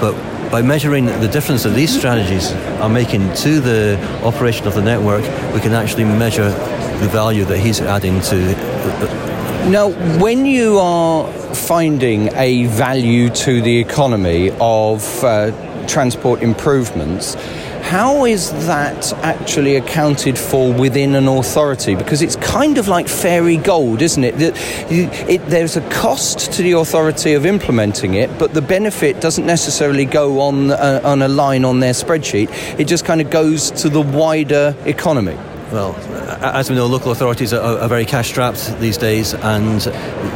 but 0.00 0.15
by 0.50 0.62
measuring 0.62 1.07
the 1.07 1.28
difference 1.28 1.62
that 1.64 1.75
these 1.75 1.97
strategies 1.97 2.52
are 2.81 2.88
making 2.88 3.33
to 3.35 3.61
the 3.61 3.99
operation 4.25 4.67
of 4.67 4.75
the 4.75 4.83
network, 4.83 5.23
we 5.52 5.61
can 5.61 5.73
actually 5.73 6.05
measure 6.05 6.50
the 7.00 7.09
value 7.09 7.45
that 7.45 7.59
he's 7.59 7.81
adding 7.81 8.21
to. 8.23 8.37
Now, 9.71 9.90
when 10.19 10.47
you 10.47 10.78
are 10.78 11.31
finding 11.55 12.28
a 12.35 12.67
value 12.67 13.28
to 13.31 13.61
the 13.61 13.78
economy 13.78 14.50
of 14.61 15.23
uh, 15.23 15.52
transport 15.87 16.43
improvements, 16.43 17.37
how 17.82 18.25
is 18.25 18.50
that 18.66 19.12
actually 19.25 19.76
accounted 19.76 20.38
for 20.38 20.73
within 20.73 21.14
an 21.14 21.28
authority? 21.28 21.94
Because 21.94 22.23
it's 22.23 22.37
kind 22.37 22.78
of 22.78 22.88
like 22.88 23.08
fairy 23.08 23.56
gold, 23.56 24.02
isn't 24.02 24.25
it? 24.25 24.37
That 24.38 24.54
it, 24.90 25.44
there's 25.47 25.76
a 25.76 25.88
cost 25.90 26.52
to 26.52 26.62
the 26.62 26.73
authority 26.73 27.35
of 27.35 27.47
implementing 27.47 28.14
it, 28.14 28.38
but 28.38 28.54
the 28.54 28.62
benefit 28.62 29.20
doesn't 29.20 29.47
necessarily 29.47 30.04
go 30.04 30.40
on 30.40 30.70
uh, 30.70 31.00
on 31.04 31.23
a 31.23 31.28
line 31.28 31.64
on 31.64 31.80
their 31.80 31.94
spreadsheet. 31.94 32.48
It 32.79 32.85
just 32.87 33.05
kind 33.05 33.20
of 33.20 33.31
goes 33.31 33.70
to 33.83 33.88
the 33.88 34.03
wider 34.03 34.76
economy. 34.85 35.37
Well, 35.72 35.94
as 36.42 36.70
we 36.70 36.76
know, 36.76 36.87
local 36.87 37.12
authorities 37.12 37.52
are, 37.52 37.78
are 37.78 37.88
very 37.88 38.07
cash 38.07 38.28
strapped 38.31 38.81
these 38.81 38.96
days 38.96 39.35
and 39.35 39.83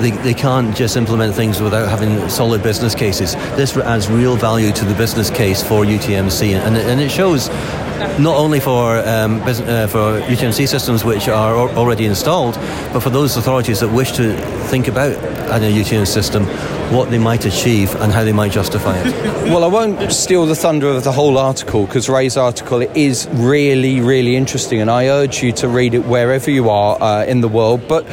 they, 0.02 0.10
they 0.10 0.34
can't 0.34 0.76
just 0.76 0.94
implement 0.94 1.34
things 1.34 1.58
without 1.58 1.88
having 1.88 2.28
solid 2.28 2.62
business 2.62 2.94
cases. 2.94 3.34
This 3.56 3.74
adds 3.78 4.10
real 4.10 4.36
value 4.36 4.72
to 4.72 4.84
the 4.84 4.94
business 4.94 5.30
case 5.30 5.62
for 5.62 5.84
UTMC 5.84 6.52
and, 6.52 6.76
and 6.76 7.00
it 7.00 7.10
shows 7.10 7.48
not 8.18 8.36
only 8.36 8.60
for 8.60 8.98
um, 8.98 9.40
uh, 9.42 9.86
for 9.86 10.20
UTMC 10.22 10.68
systems 10.68 11.04
which 11.04 11.28
are 11.28 11.54
already 11.54 12.06
installed, 12.06 12.54
but 12.92 13.00
for 13.00 13.10
those 13.10 13.36
authorities 13.36 13.80
that 13.80 13.88
wish 13.88 14.12
to 14.12 14.36
think 14.68 14.88
about 14.88 15.12
adding 15.50 15.76
a 15.76 15.80
UTM 15.80 16.06
system, 16.06 16.44
what 16.92 17.10
they 17.10 17.18
might 17.18 17.44
achieve 17.44 17.94
and 17.96 18.12
how 18.12 18.24
they 18.24 18.32
might 18.32 18.52
justify 18.52 18.96
it. 18.98 19.06
well, 19.44 19.64
I 19.64 19.66
won't 19.66 20.12
steal 20.12 20.46
the 20.46 20.54
thunder 20.54 20.88
of 20.88 21.04
the 21.04 21.12
whole 21.12 21.38
article 21.38 21.86
because 21.86 22.08
Ray's 22.08 22.36
article 22.36 22.80
is 22.80 23.28
really, 23.32 24.00
really 24.00 24.36
interesting, 24.36 24.80
and 24.80 24.90
I 24.90 25.08
urge 25.08 25.42
you 25.42 25.52
to 25.52 25.68
read 25.68 25.94
it 25.94 26.04
wherever 26.04 26.50
you 26.50 26.70
are 26.70 27.00
uh, 27.00 27.24
in 27.24 27.40
the 27.40 27.48
world. 27.48 27.86
But 27.88 28.06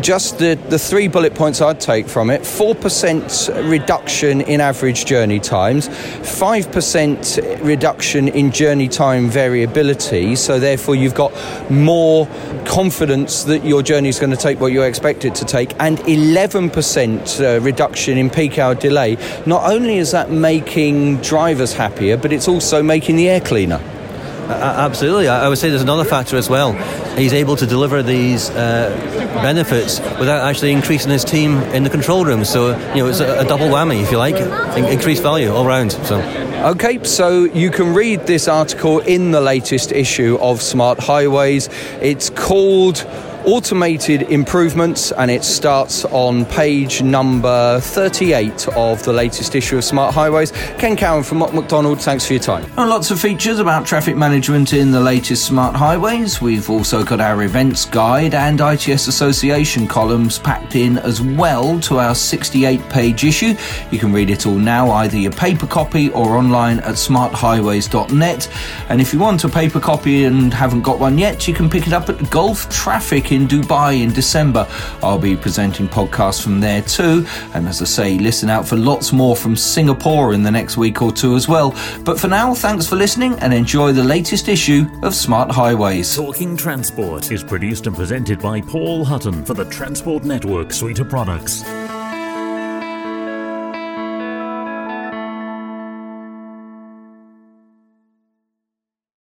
just 0.00 0.38
the, 0.38 0.58
the 0.68 0.78
three 0.78 1.08
bullet 1.08 1.34
points 1.34 1.60
I'd 1.60 1.80
take 1.80 2.06
from 2.06 2.30
it 2.30 2.42
4% 2.42 3.70
reduction 3.70 4.40
in 4.42 4.60
average 4.60 5.04
journey 5.04 5.40
times, 5.40 5.88
5% 5.88 7.64
reduction 7.64 8.28
in 8.28 8.52
journey 8.52 8.88
time 8.88 9.28
variability. 9.28 10.36
So, 10.36 10.58
therefore, 10.58 10.94
you've 10.94 11.14
got 11.14 11.32
more 11.70 12.26
confidence 12.66 13.44
that 13.44 13.64
your 13.64 13.82
journey 13.82 14.08
is 14.08 14.18
going 14.18 14.30
to 14.30 14.36
take 14.36 14.60
what 14.60 14.72
you 14.72 14.82
expect 14.82 15.24
it 15.24 15.34
to 15.36 15.44
take, 15.44 15.74
and 15.80 15.98
11% 15.98 17.40
uh, 17.40 17.60
reduction 17.60 18.18
in 18.18 18.30
peak 18.30 18.58
hour 18.58 18.74
delay. 18.74 19.16
Not 19.46 19.70
only 19.70 19.96
is 19.96 20.12
that 20.12 20.30
making 20.30 21.18
drivers 21.22 21.72
happier, 21.72 22.16
but 22.16 22.32
it's 22.32 22.48
also 22.48 22.82
making 22.82 23.16
the 23.16 23.28
air 23.28 23.40
cleaner. 23.40 23.80
Absolutely. 24.50 25.28
I 25.28 25.48
would 25.48 25.58
say 25.58 25.70
there's 25.70 25.82
another 25.82 26.04
factor 26.04 26.36
as 26.36 26.48
well. 26.48 26.72
He's 27.16 27.32
able 27.32 27.56
to 27.56 27.66
deliver 27.66 28.02
these 28.02 28.50
uh, 28.50 28.90
benefits 29.42 30.00
without 30.00 30.44
actually 30.48 30.72
increasing 30.72 31.10
his 31.10 31.24
team 31.24 31.58
in 31.74 31.82
the 31.82 31.90
control 31.90 32.24
room. 32.24 32.44
So, 32.44 32.76
you 32.94 33.02
know, 33.02 33.06
it's 33.06 33.20
a, 33.20 33.40
a 33.40 33.44
double 33.44 33.66
whammy, 33.66 34.02
if 34.02 34.10
you 34.10 34.18
like, 34.18 34.36
increased 34.76 35.22
value 35.22 35.52
all 35.52 35.66
round. 35.66 35.92
So. 35.92 36.20
Okay, 36.72 37.02
so 37.04 37.44
you 37.44 37.70
can 37.70 37.94
read 37.94 38.26
this 38.26 38.46
article 38.46 38.98
in 39.00 39.30
the 39.30 39.40
latest 39.40 39.92
issue 39.92 40.36
of 40.40 40.60
Smart 40.60 40.98
Highways. 40.98 41.68
It's 42.02 42.28
called 42.28 42.98
automated 43.46 44.22
improvements, 44.22 45.12
and 45.12 45.30
it 45.30 45.44
starts 45.44 46.04
on 46.06 46.44
page 46.44 47.02
number 47.02 47.80
38 47.80 48.68
of 48.68 49.02
the 49.04 49.12
latest 49.12 49.54
issue 49.54 49.78
of 49.78 49.84
Smart 49.84 50.14
Highways. 50.14 50.52
Ken 50.78 50.96
Cowan 50.96 51.22
from 51.22 51.38
Mott 51.38 51.54
MacDonald, 51.54 52.00
thanks 52.00 52.26
for 52.26 52.34
your 52.34 52.42
time. 52.42 52.64
And 52.76 52.90
lots 52.90 53.10
of 53.10 53.20
features 53.20 53.58
about 53.58 53.86
traffic 53.86 54.16
management 54.16 54.72
in 54.72 54.90
the 54.90 55.00
latest 55.00 55.46
Smart 55.46 55.74
Highways. 55.74 56.40
We've 56.40 56.68
also 56.68 57.04
got 57.04 57.20
our 57.20 57.42
events 57.42 57.84
guide 57.84 58.34
and 58.34 58.60
ITS 58.60 59.08
Association 59.08 59.86
columns 59.86 60.38
packed 60.38 60.76
in 60.76 60.98
as 60.98 61.22
well 61.22 61.80
to 61.80 61.98
our 61.98 62.14
68 62.14 62.80
page 62.88 63.24
issue. 63.24 63.54
You 63.90 63.98
can 63.98 64.12
read 64.12 64.30
it 64.30 64.46
all 64.46 64.54
now, 64.54 64.90
either 64.90 65.16
your 65.16 65.32
paper 65.32 65.66
copy 65.66 66.10
or 66.10 66.36
online 66.36 66.80
at 66.80 66.94
smarthighways.net. 66.94 68.50
And 68.88 69.00
if 69.00 69.12
you 69.12 69.18
want 69.18 69.44
a 69.44 69.48
paper 69.48 69.80
copy 69.80 70.24
and 70.24 70.52
haven't 70.52 70.82
got 70.82 70.98
one 70.98 71.16
yet, 71.16 71.48
you 71.48 71.54
can 71.54 71.70
pick 71.70 71.86
it 71.86 71.92
up 71.92 72.08
at 72.08 72.30
Gulf 72.30 72.68
Traffic 72.68 73.29
in 73.32 73.46
Dubai 73.46 74.02
in 74.02 74.12
December. 74.12 74.66
I'll 75.02 75.18
be 75.18 75.36
presenting 75.36 75.88
podcasts 75.88 76.42
from 76.42 76.60
there 76.60 76.82
too. 76.82 77.26
And 77.54 77.68
as 77.68 77.80
I 77.82 77.84
say, 77.84 78.18
listen 78.18 78.50
out 78.50 78.66
for 78.66 78.76
lots 78.76 79.12
more 79.12 79.36
from 79.36 79.56
Singapore 79.56 80.32
in 80.34 80.42
the 80.42 80.50
next 80.50 80.76
week 80.76 81.02
or 81.02 81.12
two 81.12 81.34
as 81.36 81.48
well. 81.48 81.74
But 82.04 82.18
for 82.18 82.28
now, 82.28 82.54
thanks 82.54 82.86
for 82.86 82.96
listening 82.96 83.34
and 83.40 83.52
enjoy 83.52 83.92
the 83.92 84.04
latest 84.04 84.48
issue 84.48 84.86
of 85.02 85.14
Smart 85.14 85.50
Highways. 85.50 86.14
Talking 86.14 86.56
Transport 86.56 87.30
is 87.32 87.42
produced 87.42 87.86
and 87.86 87.96
presented 87.96 88.40
by 88.40 88.60
Paul 88.60 89.04
Hutton 89.04 89.44
for 89.44 89.54
the 89.54 89.64
Transport 89.66 90.24
Network 90.24 90.72
suite 90.72 90.98
of 90.98 91.08
products. 91.08 91.64